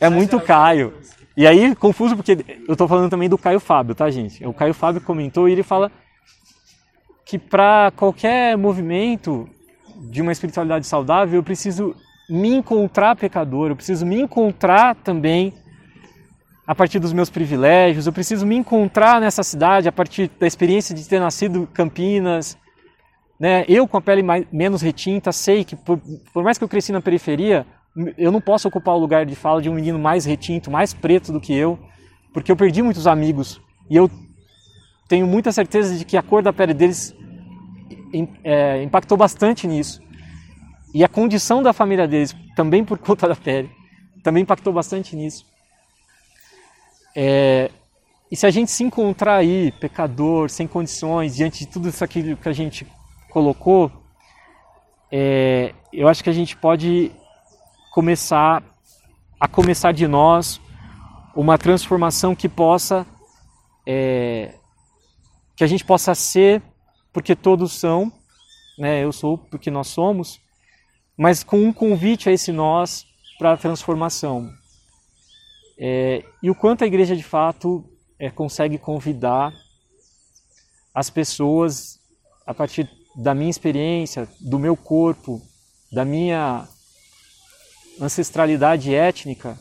É 0.00 0.08
muito 0.08 0.40
Caio. 0.40 0.94
E 1.36 1.46
aí, 1.46 1.74
confuso 1.74 2.16
porque 2.16 2.44
eu 2.68 2.76
tô 2.76 2.86
falando 2.86 3.10
também 3.10 3.28
do 3.28 3.38
Caio 3.38 3.60
Fábio, 3.60 3.94
tá, 3.94 4.10
gente? 4.10 4.44
O 4.46 4.52
Caio 4.52 4.74
Fábio 4.74 5.00
comentou 5.00 5.48
e 5.48 5.52
ele 5.52 5.62
fala 5.62 5.90
que 7.24 7.38
para 7.38 7.92
qualquer 7.96 8.56
movimento 8.56 9.48
de 9.96 10.20
uma 10.22 10.32
espiritualidade 10.32 10.86
saudável, 10.86 11.36
eu 11.38 11.42
preciso 11.42 11.94
me 12.28 12.54
encontrar 12.54 13.16
pecador, 13.16 13.70
eu 13.70 13.76
preciso 13.76 14.06
me 14.06 14.20
encontrar 14.20 14.94
também 14.96 15.52
a 16.70 16.74
partir 16.76 17.00
dos 17.00 17.12
meus 17.12 17.28
privilégios, 17.28 18.06
eu 18.06 18.12
preciso 18.12 18.46
me 18.46 18.54
encontrar 18.54 19.20
nessa 19.20 19.42
cidade 19.42 19.88
a 19.88 19.92
partir 19.92 20.30
da 20.38 20.46
experiência 20.46 20.94
de 20.94 21.04
ter 21.04 21.18
nascido 21.18 21.68
Campinas, 21.74 22.56
né? 23.40 23.64
Eu 23.66 23.88
com 23.88 23.96
a 23.96 24.00
pele 24.00 24.22
mais, 24.22 24.46
menos 24.52 24.80
retinta 24.80 25.32
sei 25.32 25.64
que 25.64 25.74
por, 25.74 26.00
por 26.32 26.44
mais 26.44 26.58
que 26.58 26.62
eu 26.62 26.68
cresci 26.68 26.92
na 26.92 27.00
periferia, 27.00 27.66
eu 28.16 28.30
não 28.30 28.40
posso 28.40 28.68
ocupar 28.68 28.94
o 28.94 29.00
lugar 29.00 29.26
de 29.26 29.34
fala 29.34 29.60
de 29.60 29.68
um 29.68 29.74
menino 29.74 29.98
mais 29.98 30.24
retinto, 30.24 30.70
mais 30.70 30.94
preto 30.94 31.32
do 31.32 31.40
que 31.40 31.52
eu, 31.52 31.76
porque 32.32 32.52
eu 32.52 32.56
perdi 32.56 32.82
muitos 32.82 33.08
amigos 33.08 33.60
e 33.90 33.96
eu 33.96 34.08
tenho 35.08 35.26
muita 35.26 35.50
certeza 35.50 35.98
de 35.98 36.04
que 36.04 36.16
a 36.16 36.22
cor 36.22 36.40
da 36.40 36.52
pele 36.52 36.72
deles 36.72 37.12
é, 38.44 38.80
impactou 38.84 39.18
bastante 39.18 39.66
nisso. 39.66 40.00
E 40.94 41.02
a 41.02 41.08
condição 41.08 41.64
da 41.64 41.72
família 41.72 42.06
deles, 42.06 42.32
também 42.54 42.84
por 42.84 42.96
conta 43.02 43.26
da 43.26 43.34
pele, 43.34 43.68
também 44.22 44.44
impactou 44.44 44.72
bastante 44.72 45.16
nisso. 45.16 45.49
É, 47.14 47.70
e 48.30 48.36
se 48.36 48.46
a 48.46 48.50
gente 48.50 48.70
se 48.70 48.84
encontrar 48.84 49.36
aí, 49.36 49.72
pecador, 49.72 50.48
sem 50.50 50.66
condições, 50.66 51.34
diante 51.34 51.60
de 51.60 51.66
tudo 51.66 51.88
isso 51.88 52.04
aqui 52.04 52.36
que 52.36 52.48
a 52.48 52.52
gente 52.52 52.86
colocou, 53.28 53.90
é, 55.10 55.74
eu 55.92 56.06
acho 56.06 56.22
que 56.22 56.30
a 56.30 56.32
gente 56.32 56.56
pode 56.56 57.10
começar 57.92 58.62
a 59.40 59.48
começar 59.48 59.92
de 59.92 60.06
nós 60.06 60.60
uma 61.34 61.58
transformação 61.58 62.34
que 62.34 62.48
possa 62.48 63.06
é, 63.86 64.54
que 65.56 65.64
a 65.64 65.66
gente 65.66 65.84
possa 65.84 66.14
ser 66.14 66.62
porque 67.12 67.34
todos 67.34 67.72
são, 67.72 68.12
né? 68.78 69.02
Eu 69.02 69.12
sou 69.12 69.36
porque 69.36 69.70
nós 69.70 69.88
somos, 69.88 70.40
mas 71.16 71.42
com 71.42 71.58
um 71.58 71.72
convite 71.72 72.28
a 72.28 72.32
esse 72.32 72.52
nós 72.52 73.04
para 73.38 73.52
a 73.52 73.56
transformação. 73.56 74.52
É, 75.82 76.22
e 76.42 76.50
o 76.50 76.54
quanto 76.54 76.84
a 76.84 76.86
igreja 76.86 77.16
de 77.16 77.22
fato 77.22 77.82
é, 78.18 78.28
consegue 78.28 78.76
convidar 78.76 79.50
as 80.94 81.08
pessoas 81.08 81.98
a 82.46 82.52
partir 82.52 82.86
da 83.16 83.34
minha 83.34 83.48
experiência, 83.48 84.28
do 84.38 84.58
meu 84.58 84.76
corpo, 84.76 85.40
da 85.90 86.04
minha 86.04 86.68
ancestralidade 87.98 88.94
étnica, 88.94 89.58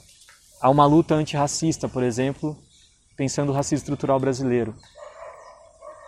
a 0.61 0.69
uma 0.69 0.85
luta 0.85 1.15
antirracista, 1.15 1.87
por 1.87 2.03
exemplo, 2.03 2.57
pensando 3.15 3.53
o 3.53 3.55
racismo 3.55 3.83
estrutural 3.83 4.19
brasileiro. 4.19 4.75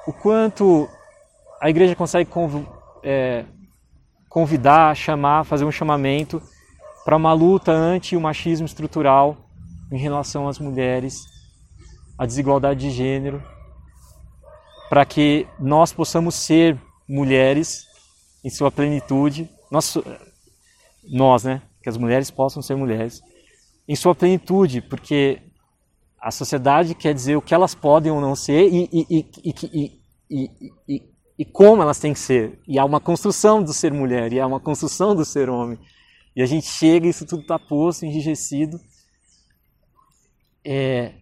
O 0.05 0.11
quanto 0.11 0.89
a 1.61 1.69
igreja 1.69 1.95
consegue 1.95 2.29
conv- 2.29 2.67
é, 3.01 3.45
convidar, 4.27 4.93
chamar, 4.93 5.45
fazer 5.45 5.63
um 5.63 5.71
chamamento 5.71 6.41
para 7.05 7.15
uma 7.15 7.31
luta 7.31 7.71
anti 7.71 8.17
o 8.17 8.21
machismo 8.21 8.65
estrutural 8.65 9.37
em 9.91 9.97
relação 9.97 10.47
às 10.47 10.57
mulheres, 10.57 11.23
à 12.17 12.25
desigualdade 12.25 12.79
de 12.79 12.91
gênero, 12.91 13.43
para 14.89 15.05
que 15.05 15.47
nós 15.59 15.91
possamos 15.91 16.35
ser 16.35 16.79
mulheres 17.07 17.85
em 18.43 18.49
sua 18.49 18.71
plenitude, 18.71 19.49
nós, 19.69 19.97
nós, 21.03 21.43
né, 21.43 21.61
que 21.81 21.89
as 21.89 21.97
mulheres 21.97 22.31
possam 22.31 22.61
ser 22.61 22.75
mulheres 22.75 23.21
em 23.87 23.95
sua 23.95 24.15
plenitude, 24.15 24.81
porque 24.81 25.41
a 26.19 26.31
sociedade 26.31 26.93
quer 26.93 27.13
dizer 27.13 27.35
o 27.35 27.41
que 27.41 27.53
elas 27.53 27.73
podem 27.73 28.11
ou 28.11 28.21
não 28.21 28.35
ser 28.35 28.69
e, 28.71 28.89
e, 28.93 29.25
e, 30.29 31.01
e, 31.37 31.45
como 31.45 31.81
elas 31.81 31.99
têm 31.99 32.13
que 32.13 32.19
ser. 32.19 32.59
E 32.67 32.77
há 32.77 32.85
uma 32.85 32.99
construção 32.99 33.61
do 33.63 33.73
ser 33.73 33.91
mulher, 33.91 34.31
e 34.31 34.39
há 34.39 34.45
uma 34.45 34.59
construção 34.59 35.15
do 35.15 35.25
ser 35.25 35.49
homem. 35.49 35.79
E 36.35 36.41
a 36.41 36.45
gente 36.45 36.67
chega 36.67 37.07
isso 37.07 37.25
tudo 37.25 37.41
está 37.41 37.57
posto, 37.57 38.05
enrijecido. 38.05 38.79
É, 40.63 41.13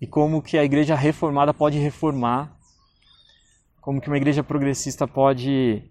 e 0.00 0.06
como 0.06 0.42
que 0.42 0.58
a 0.58 0.64
igreja 0.64 0.94
reformada 0.94 1.54
pode 1.54 1.78
reformar, 1.78 2.56
como 3.80 4.00
que 4.00 4.08
uma 4.08 4.16
igreja 4.16 4.42
progressista 4.42 5.06
pode 5.06 5.82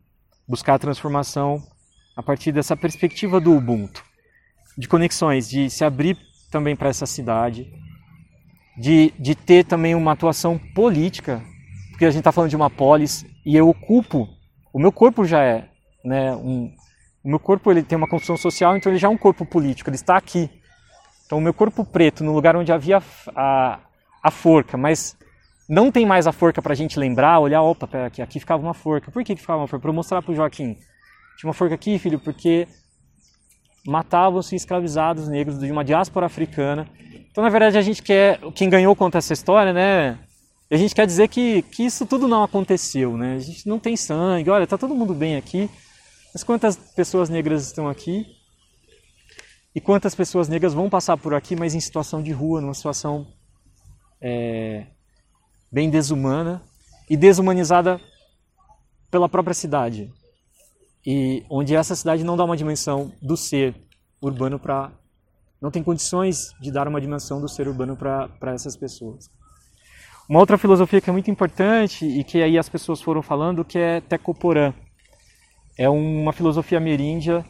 buscar 0.48 0.76
a 0.76 0.80
transformação 0.80 1.62
a 2.16 2.22
partir 2.22 2.52
dessa 2.52 2.76
perspectiva 2.76 3.40
do 3.40 3.56
Ubuntu, 3.56 4.04
de 4.78 4.88
conexões, 4.88 5.50
de 5.50 5.70
se 5.70 5.84
abrir 5.84 6.18
também 6.52 6.76
para 6.76 6.90
essa 6.90 7.06
cidade, 7.06 7.72
de, 8.78 9.14
de 9.20 9.34
ter 9.36 9.66
também 9.66 9.96
uma 9.96 10.12
atuação 10.12 10.58
política, 10.58 11.42
porque 11.90 12.06
a 12.06 12.12
gente 12.12 12.20
está 12.20 12.32
falando 12.32 12.50
de 12.50 12.56
uma 12.56 12.70
polis 12.70 13.26
e 13.46 13.56
eu 13.56 13.70
ocupo, 13.70 14.28
o 14.74 14.80
meu 14.80 14.92
corpo 14.92 15.26
já 15.26 15.44
é, 15.44 15.70
né, 16.04 16.36
um, 16.36 16.74
o 17.24 17.30
meu 17.30 17.40
corpo 17.40 17.72
ele 17.72 17.84
tem 17.84 17.98
uma 17.98 18.08
construção 18.08 18.38
social, 18.38 18.76
então 18.76 18.92
ele 18.92 19.00
já 19.00 19.08
é 19.08 19.12
um 19.12 19.18
corpo 19.18 19.46
político, 19.46 19.90
ele 19.90 19.96
está 19.96 20.18
aqui. 20.18 20.50
Então 21.32 21.40
o 21.40 21.42
meu 21.42 21.54
corpo 21.54 21.86
preto, 21.86 22.26
no 22.26 22.34
lugar 22.34 22.58
onde 22.58 22.74
havia 22.74 23.02
a, 23.34 23.80
a 24.22 24.30
forca, 24.30 24.76
mas 24.76 25.16
não 25.70 25.90
tem 25.90 26.06
mais 26.06 26.28
a 26.28 26.34
forca 26.34 26.62
para 26.62 26.74
a 26.74 26.76
gente 26.76 27.00
lembrar, 27.00 27.40
olhar, 27.40 27.62
opa, 27.62 27.88
pera 27.88 28.08
aqui, 28.08 28.22
aqui 28.22 28.38
ficava 28.38 28.62
uma 28.62 28.74
forca. 28.74 29.10
Por 29.10 29.24
que, 29.24 29.34
que 29.34 29.40
ficava 29.40 29.60
uma 29.60 29.68
forca? 29.70 29.82
Para 29.82 29.94
mostrar 29.94 30.22
para 30.22 30.34
o 30.34 30.36
Joaquim. 30.36 30.76
Tinha 31.38 31.48
uma 31.48 31.54
forca 31.54 31.74
aqui, 31.74 31.98
filho, 31.98 32.20
porque 32.20 32.68
matavam-se 33.88 34.58
escravizados 34.58 35.30
negros 35.30 35.58
de 35.58 35.72
uma 35.72 35.86
diáspora 35.86 36.26
africana. 36.26 36.86
Então, 37.32 37.42
na 37.42 37.50
verdade, 37.50 37.78
a 37.78 37.82
gente 37.82 38.04
quer, 38.04 38.38
quem 38.54 38.70
ganhou 38.70 38.94
conta 38.94 39.18
essa 39.18 39.32
história, 39.32 39.72
né? 39.72 40.20
A 40.70 40.76
gente 40.76 40.94
quer 40.94 41.08
dizer 41.08 41.30
que, 41.30 41.62
que 41.62 41.86
isso 41.86 42.06
tudo 42.06 42.28
não 42.28 42.44
aconteceu, 42.44 43.16
né? 43.16 43.36
A 43.36 43.40
gente 43.40 43.70
não 43.70 43.80
tem 43.80 43.96
sangue, 43.96 44.50
olha, 44.50 44.68
tá 44.68 44.78
todo 44.78 44.94
mundo 44.94 45.14
bem 45.14 45.38
aqui, 45.38 45.70
mas 46.34 46.44
quantas 46.44 46.76
pessoas 46.76 47.30
negras 47.30 47.68
estão 47.68 47.88
aqui? 47.88 48.41
E 49.74 49.80
quantas 49.80 50.14
pessoas 50.14 50.50
negras 50.50 50.74
vão 50.74 50.90
passar 50.90 51.18
por 51.18 51.34
aqui, 51.34 51.56
mas 51.56 51.74
em 51.74 51.80
situação 51.80 52.22
de 52.22 52.32
rua, 52.32 52.60
numa 52.60 52.74
situação 52.74 53.26
é, 54.20 54.86
bem 55.72 55.90
desumana 55.90 56.62
e 57.10 57.16
desumanizada 57.16 58.00
pela 59.10 59.30
própria 59.30 59.54
cidade. 59.54 60.12
E 61.06 61.46
onde 61.50 61.76
essa 61.76 61.96
cidade 61.96 62.24
não 62.24 62.36
dá 62.36 62.44
uma 62.44 62.58
dimensão 62.58 63.12
do 63.22 63.38
ser 63.38 63.76
urbano 64.22 64.60
para. 64.60 64.92
não 65.60 65.72
tem 65.72 65.82
condições 65.82 66.54
de 66.62 66.72
dar 66.72 66.88
uma 66.88 67.02
dimensão 67.02 67.42
do 67.42 67.50
ser 67.50 67.68
urbano 67.68 67.96
para 67.96 68.54
essas 68.54 68.76
pessoas. 68.76 69.30
Uma 70.30 70.40
outra 70.40 70.58
filosofia 70.58 71.02
que 71.02 71.10
é 71.10 71.14
muito 71.14 71.32
importante 71.32 72.06
e 72.06 72.24
que 72.24 72.42
aí 72.42 72.58
as 72.58 72.70
pessoas 72.70 73.02
foram 73.02 73.22
falando 73.22 73.66
que 73.66 73.78
é 73.80 74.02
Tecoporã. 74.02 74.74
É 75.78 75.90
uma 75.90 76.32
filosofia 76.32 76.78
ameríndia 76.78 77.44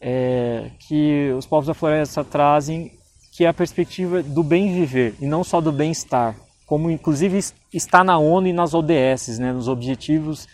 é, 0.00 0.70
que 0.78 1.30
os 1.36 1.46
povos 1.46 1.66
da 1.66 1.74
floresta 1.74 2.24
trazem, 2.24 2.92
que 3.32 3.44
é 3.44 3.48
a 3.48 3.54
perspectiva 3.54 4.22
do 4.22 4.42
bem 4.42 4.72
viver 4.72 5.14
e 5.20 5.26
não 5.26 5.44
só 5.44 5.60
do 5.60 5.70
bem-estar, 5.70 6.34
como 6.66 6.90
inclusive 6.90 7.38
está 7.72 8.02
na 8.02 8.18
ONU 8.18 8.48
e 8.48 8.52
nas 8.52 8.74
ODS, 8.74 9.38
né, 9.38 9.52
nos 9.52 9.68
Objetivos 9.68 10.48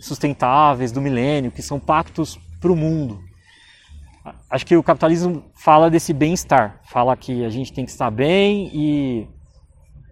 Sustentáveis 0.00 0.90
do 0.92 1.00
Milênio, 1.00 1.50
que 1.50 1.62
são 1.62 1.78
pactos 1.78 2.38
para 2.60 2.72
o 2.72 2.76
mundo. 2.76 3.20
Acho 4.50 4.66
que 4.66 4.76
o 4.76 4.82
capitalismo 4.82 5.44
fala 5.54 5.90
desse 5.90 6.12
bem-estar, 6.12 6.80
fala 6.84 7.16
que 7.16 7.44
a 7.44 7.48
gente 7.48 7.72
tem 7.72 7.84
que 7.84 7.90
estar 7.90 8.10
bem 8.10 8.70
e 8.72 9.28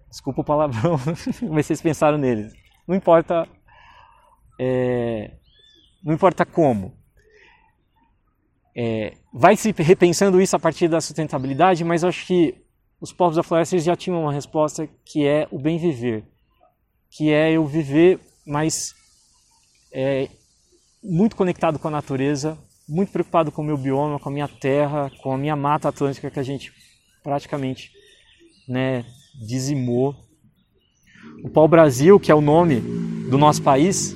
desculpa 0.09 0.41
o 0.41 0.45
palavrão, 0.45 0.99
mas 1.51 1.67
vocês 1.67 1.83
pensaram 1.83 2.19
nele. 2.19 2.51
Não 2.87 2.97
importa 2.97 3.47
é, 4.63 5.31
não 6.05 6.13
importa 6.13 6.45
como. 6.45 6.93
É, 8.75 9.15
vai 9.33 9.57
se 9.57 9.73
repensando 9.79 10.41
isso 10.41 10.55
a 10.55 10.59
partir 10.59 10.89
da 10.89 11.01
sustentabilidade, 11.01 11.85
mas 11.85 12.05
acho 12.05 12.27
que 12.27 12.55
os 13.01 13.13
povos 13.13 13.37
da 13.37 13.43
floresta 13.43 13.79
já 13.79 13.97
tinham 13.97 14.23
uma 14.23 14.33
resposta 14.33 14.89
que 15.05 15.27
é 15.27 15.49
o 15.51 15.59
bem 15.59 15.79
viver, 15.79 16.23
que 17.11 17.33
é 17.33 17.53
eu 17.53 17.67
viver 17.67 18.21
mais 18.47 18.95
é, 19.93 20.29
muito 21.03 21.35
conectado 21.35 21.79
com 21.79 21.89
a 21.89 21.91
natureza, 21.91 22.59
muito 22.89 23.11
preocupado 23.11 23.51
com 23.51 23.63
o 23.63 23.65
meu 23.65 23.77
bioma, 23.77 24.19
com 24.19 24.29
a 24.29 24.33
minha 24.33 24.49
terra, 24.49 25.11
com 25.23 25.33
a 25.33 25.39
minha 25.39 25.57
mata 25.57 25.89
atlântica 25.89 26.31
que 26.31 26.39
a 26.39 26.43
gente 26.43 26.73
praticamente 27.23 27.91
né, 28.69 29.05
dizimou. 29.47 30.15
O 31.45 31.49
pau-brasil, 31.49 32.19
que 32.19 32.31
é 32.31 32.35
o 32.35 32.41
nome 32.41 32.81
do 33.31 33.39
nosso 33.39 33.63
país, 33.63 34.15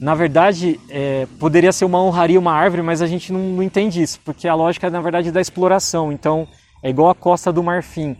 na 0.00 0.14
verdade, 0.14 0.78
é, 0.88 1.26
poderia 1.40 1.72
ser 1.72 1.84
uma 1.84 2.00
honraria, 2.00 2.38
uma 2.38 2.52
árvore, 2.52 2.82
mas 2.82 3.02
a 3.02 3.06
gente 3.06 3.32
não, 3.32 3.40
não, 3.40 3.62
entende 3.62 4.00
isso, 4.00 4.20
porque 4.24 4.46
a 4.46 4.54
lógica 4.54 4.86
é, 4.86 4.90
na 4.90 5.00
verdade, 5.00 5.32
da 5.32 5.40
exploração. 5.40 6.12
Então, 6.12 6.46
é 6.82 6.88
igual 6.88 7.10
a 7.10 7.14
Costa 7.14 7.52
do 7.52 7.62
Marfim. 7.62 8.16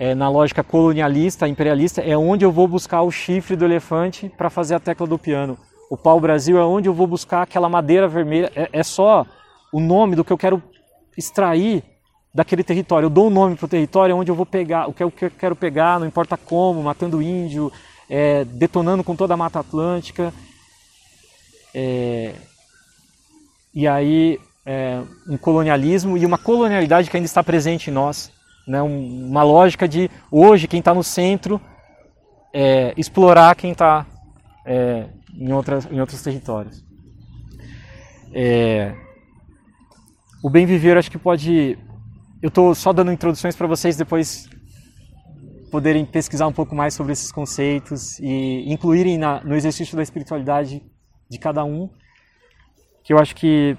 É, 0.00 0.14
na 0.14 0.28
lógica 0.28 0.62
colonialista, 0.62 1.48
imperialista, 1.48 2.00
é 2.00 2.16
onde 2.16 2.44
eu 2.44 2.52
vou 2.52 2.68
buscar 2.68 3.02
o 3.02 3.10
chifre 3.10 3.56
do 3.56 3.64
elefante 3.64 4.28
para 4.36 4.48
fazer 4.48 4.74
a 4.74 4.80
tecla 4.80 5.06
do 5.06 5.18
piano. 5.18 5.58
O 5.90 5.96
pau-brasil 5.96 6.58
é 6.58 6.64
onde 6.64 6.88
eu 6.88 6.94
vou 6.94 7.06
buscar 7.06 7.42
aquela 7.42 7.68
madeira 7.68 8.06
vermelha. 8.06 8.50
É, 8.54 8.68
é 8.72 8.82
só 8.82 9.26
o 9.72 9.80
nome 9.80 10.16
do 10.16 10.24
que 10.24 10.32
eu 10.32 10.38
quero 10.38 10.62
extrair 11.16 11.82
daquele 12.34 12.62
território. 12.62 13.06
Eu 13.06 13.10
dou 13.10 13.26
um 13.26 13.30
nome 13.30 13.56
para 13.56 13.66
o 13.66 13.68
território, 13.68 14.12
é 14.12 14.14
onde 14.14 14.30
eu 14.30 14.34
vou 14.34 14.46
pegar, 14.46 14.88
o 14.88 14.92
que 14.92 15.02
eu 15.02 15.10
quero 15.10 15.56
pegar, 15.56 15.98
não 15.98 16.06
importa 16.06 16.36
como, 16.36 16.82
matando 16.82 17.22
índio, 17.22 17.72
é, 18.08 18.44
detonando 18.44 19.02
com 19.02 19.16
toda 19.16 19.34
a 19.34 19.36
Mata 19.36 19.60
Atlântica. 19.60 20.32
É, 21.74 22.34
e 23.74 23.86
aí 23.86 24.38
é, 24.64 25.00
um 25.28 25.36
colonialismo 25.36 26.16
e 26.16 26.26
uma 26.26 26.38
colonialidade 26.38 27.10
que 27.10 27.16
ainda 27.16 27.26
está 27.26 27.42
presente 27.42 27.90
em 27.90 27.92
nós, 27.92 28.32
né? 28.66 28.82
Um, 28.82 29.28
uma 29.28 29.42
lógica 29.42 29.88
de 29.88 30.10
hoje 30.30 30.68
quem 30.68 30.80
está 30.80 30.92
no 30.92 31.02
centro 31.02 31.60
é, 32.52 32.92
explorar 32.96 33.54
quem 33.54 33.72
está 33.72 34.06
é, 34.64 35.06
em, 35.34 35.52
outras, 35.52 35.86
em 35.90 36.00
outros 36.00 36.20
territórios. 36.22 36.84
É, 38.32 38.94
o 40.42 40.50
bem 40.50 40.66
viver 40.66 40.96
acho 40.96 41.10
que 41.10 41.18
pode. 41.18 41.78
Eu 42.42 42.48
estou 42.48 42.74
só 42.74 42.92
dando 42.92 43.10
introduções 43.10 43.56
para 43.56 43.66
vocês 43.66 43.96
depois 43.96 44.48
poderem 45.70 46.04
pesquisar 46.04 46.46
um 46.46 46.52
pouco 46.52 46.74
mais 46.74 46.94
sobre 46.94 47.12
esses 47.12 47.32
conceitos 47.32 48.18
e 48.20 48.64
incluírem 48.72 49.18
na, 49.18 49.42
no 49.42 49.54
exercício 49.54 49.96
da 49.96 50.02
espiritualidade 50.02 50.82
de 51.28 51.38
cada 51.38 51.64
um, 51.64 51.90
que 53.02 53.12
eu 53.12 53.18
acho 53.18 53.34
que 53.34 53.76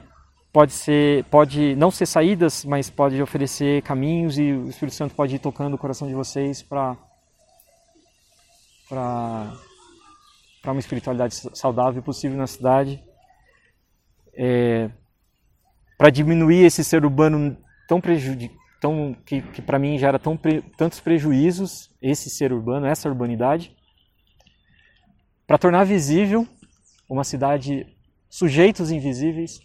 pode 0.51 0.71
ser, 0.71 1.23
pode 1.25 1.75
não 1.75 1.91
ser 1.91 2.05
saídas, 2.05 2.65
mas 2.65 2.89
pode 2.89 3.21
oferecer 3.21 3.81
caminhos 3.83 4.37
e 4.37 4.51
o 4.51 4.69
Espírito 4.69 4.95
Santo 4.95 5.15
pode 5.15 5.35
ir 5.35 5.39
tocando 5.39 5.73
o 5.73 5.77
coração 5.77 6.07
de 6.07 6.13
vocês 6.13 6.61
para 6.61 6.97
para 8.87 9.53
para 10.61 10.71
uma 10.73 10.79
espiritualidade 10.79 11.35
saudável 11.53 12.01
possível 12.01 12.37
na 12.37 12.45
cidade, 12.45 13.01
é, 14.33 14.89
para 15.97 16.09
diminuir 16.09 16.65
esse 16.65 16.83
ser 16.83 17.05
urbano 17.05 17.55
tão 17.87 18.01
prejudicado 18.01 18.59
tão, 18.79 19.15
que, 19.25 19.41
que 19.41 19.61
para 19.61 19.77
mim 19.77 19.97
gera 19.97 20.17
tão, 20.17 20.39
tantos 20.77 20.99
prejuízos, 20.99 21.89
esse 22.01 22.29
ser 22.29 22.53
urbano, 22.53 22.85
essa 22.85 23.09
urbanidade, 23.09 23.75
para 25.45 25.57
tornar 25.57 25.83
visível 25.83 26.47
uma 27.09 27.23
cidade 27.23 27.87
sujeitos 28.29 28.91
invisíveis 28.91 29.59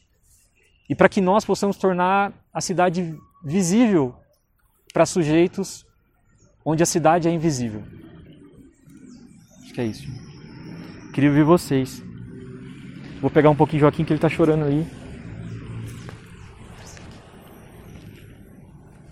e 0.88 0.94
para 0.94 1.09
que 1.09 1.20
nós 1.20 1.44
possamos 1.44 1.76
tornar 1.76 2.33
a 2.52 2.61
cidade 2.61 3.14
visível 3.44 4.14
para 4.92 5.04
sujeitos 5.04 5.85
onde 6.64 6.83
a 6.83 6.87
cidade 6.87 7.28
é 7.28 7.30
invisível. 7.30 7.83
Acho 9.62 9.74
que 9.74 9.80
é 9.80 9.85
isso. 9.85 10.09
Queria 11.12 11.28
ouvir 11.28 11.44
vocês. 11.44 12.02
Vou 13.20 13.30
pegar 13.30 13.50
um 13.50 13.57
pouquinho 13.57 13.80
Joaquim 13.80 14.04
que 14.04 14.12
ele 14.12 14.18
está 14.18 14.28
chorando 14.28 14.64
ali. 14.64 14.87